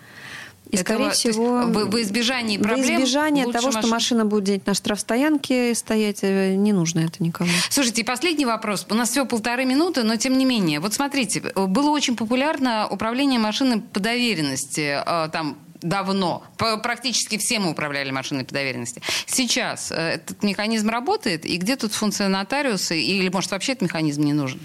И, 0.70 0.76
Это 0.76 0.84
скорее 0.84 1.12
всего, 1.12 1.62
во 1.66 2.02
избежание 2.02 2.60
во 2.60 2.66
проблем 2.66 2.98
избежание 2.98 3.46
лучше 3.46 3.58
того, 3.60 3.72
что 3.72 3.80
машин- 3.84 3.90
машина 3.90 4.26
будет 4.26 4.68
на 4.68 4.74
штрафстоянке 4.74 5.74
стоять, 5.74 6.20
э, 6.24 6.56
не 6.56 6.74
нужно 6.74 7.00
это 7.00 7.24
никому. 7.24 7.50
Слушайте, 7.70 8.02
и 8.02 8.04
последний 8.04 8.46
вопрос. 8.46 8.86
У 8.90 8.94
нас 8.94 9.12
всего 9.12 9.26
полторы 9.26 9.64
минуты, 9.64 10.04
но 10.04 10.18
тем 10.18 10.38
не 10.38 10.44
менее. 10.44 10.82
Вот 10.82 10.94
смотрите, 10.94 11.40
было 11.56 11.90
очень 11.92 12.18
популярно 12.18 12.86
управление 12.90 13.40
машиной 13.40 13.80
по 13.80 14.02
доверенности. 14.02 15.02
э, 15.06 15.30
Там 15.32 15.58
давно. 15.82 16.44
Практически 16.58 17.38
все 17.38 17.60
мы 17.60 17.72
управляли 17.72 18.12
машиной 18.12 18.46
по 18.46 18.54
доверенности. 18.54 19.02
Сейчас 19.26 19.92
э, 19.92 19.96
этот 19.96 20.44
механизм 20.44 20.90
работает, 20.90 21.46
и 21.46 21.58
где 21.58 21.76
тут 21.76 21.94
функция 21.94 22.28
нотариуса, 22.28 22.94
или, 22.94 23.30
может, 23.30 23.52
вообще 23.52 23.74
этот 23.74 23.84
механизм 23.84 24.24
не 24.24 24.34
нужен? 24.34 24.60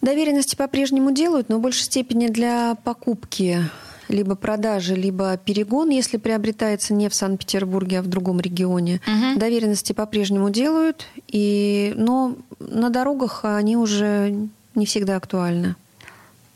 Доверенности 0.00 0.54
по-прежнему 0.54 1.10
делают, 1.10 1.48
но 1.48 1.58
в 1.58 1.60
большей 1.60 1.84
степени 1.84 2.28
для 2.28 2.76
покупки 2.84 3.68
либо 4.08 4.36
продажи, 4.36 4.94
либо 4.94 5.36
перегон, 5.36 5.90
если 5.90 6.16
приобретается 6.16 6.94
не 6.94 7.08
в 7.08 7.14
Санкт-Петербурге, 7.14 7.98
а 7.98 8.02
в 8.02 8.06
другом 8.06 8.40
регионе. 8.40 9.00
Мгм. 9.06 9.38
Доверенности 9.38 9.92
по-прежнему 9.92 10.50
делают, 10.50 11.06
и, 11.26 11.92
но 11.96 12.36
на 12.58 12.90
дорогах 12.90 13.44
они 13.44 13.76
уже 13.76 14.48
не 14.74 14.86
всегда 14.86 15.16
актуальны. 15.16 15.76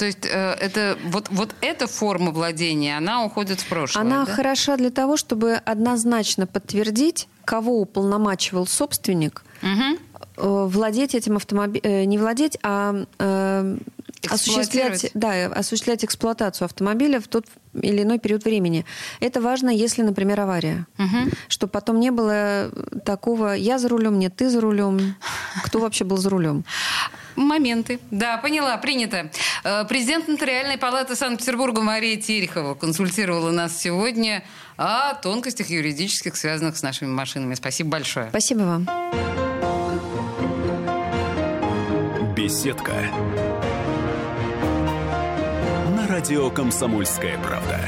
То 0.02 0.06
есть 0.06 0.26
э, 0.26 0.56
это, 0.58 0.98
вот, 1.04 1.28
вот 1.30 1.54
эта 1.60 1.86
форма 1.86 2.32
владения, 2.32 2.96
она 2.96 3.24
уходит 3.24 3.60
в 3.60 3.68
прошлое, 3.68 4.04
Она 4.04 4.24
да? 4.24 4.32
хороша 4.32 4.76
для 4.76 4.90
того, 4.90 5.16
чтобы 5.16 5.52
однозначно 5.52 6.48
подтвердить, 6.48 7.28
кого 7.44 7.80
уполномачивал 7.80 8.66
собственник 8.66 9.44
э, 9.62 9.94
владеть 10.36 11.14
этим 11.14 11.36
автомобилем, 11.36 12.08
не 12.08 12.18
владеть, 12.18 12.58
а 12.64 13.04
э, 13.20 13.76
осуществлять, 14.28 15.12
да, 15.14 15.46
осуществлять 15.46 16.04
эксплуатацию 16.04 16.66
автомобиля 16.66 17.20
в 17.20 17.28
тот 17.28 17.46
или 17.80 18.02
иной 18.02 18.18
период 18.18 18.44
времени. 18.44 18.84
Это 19.20 19.40
важно, 19.40 19.70
если, 19.70 20.02
например, 20.02 20.40
авария. 20.40 20.88
Мгм. 20.98 21.30
Чтобы 21.46 21.70
потом 21.70 22.00
не 22.00 22.10
было 22.10 22.72
такого 23.04 23.52
«я 23.54 23.78
за 23.78 23.88
рулем», 23.88 24.18
«нет, 24.18 24.34
ты 24.34 24.50
за 24.50 24.60
рулем». 24.60 25.14
Кто 25.62 25.78
вообще 25.78 26.04
был 26.04 26.16
за 26.16 26.28
рулем? 26.28 26.64
Моменты. 27.36 28.00
Да, 28.10 28.36
поняла, 28.38 28.76
принято. 28.76 29.30
Э, 29.64 29.84
Президент 29.88 30.28
Нотариальной 30.28 30.78
палаты 30.78 31.16
Санкт-Петербурга 31.16 31.82
Мария 31.82 32.16
Терехова 32.16 32.74
консультировала 32.74 33.50
нас 33.50 33.78
сегодня 33.78 34.44
о 34.76 35.14
тонкостях 35.14 35.68
юридических, 35.70 36.36
связанных 36.36 36.76
с 36.76 36.82
нашими 36.82 37.08
машинами. 37.08 37.54
Спасибо 37.54 37.90
большое. 37.90 38.28
Спасибо 38.30 38.60
вам. 38.60 38.88
Беседка. 42.34 42.92
На 45.96 46.06
радио 46.08 46.50
«Комсомольская 46.50 47.38
правда». 47.38 47.78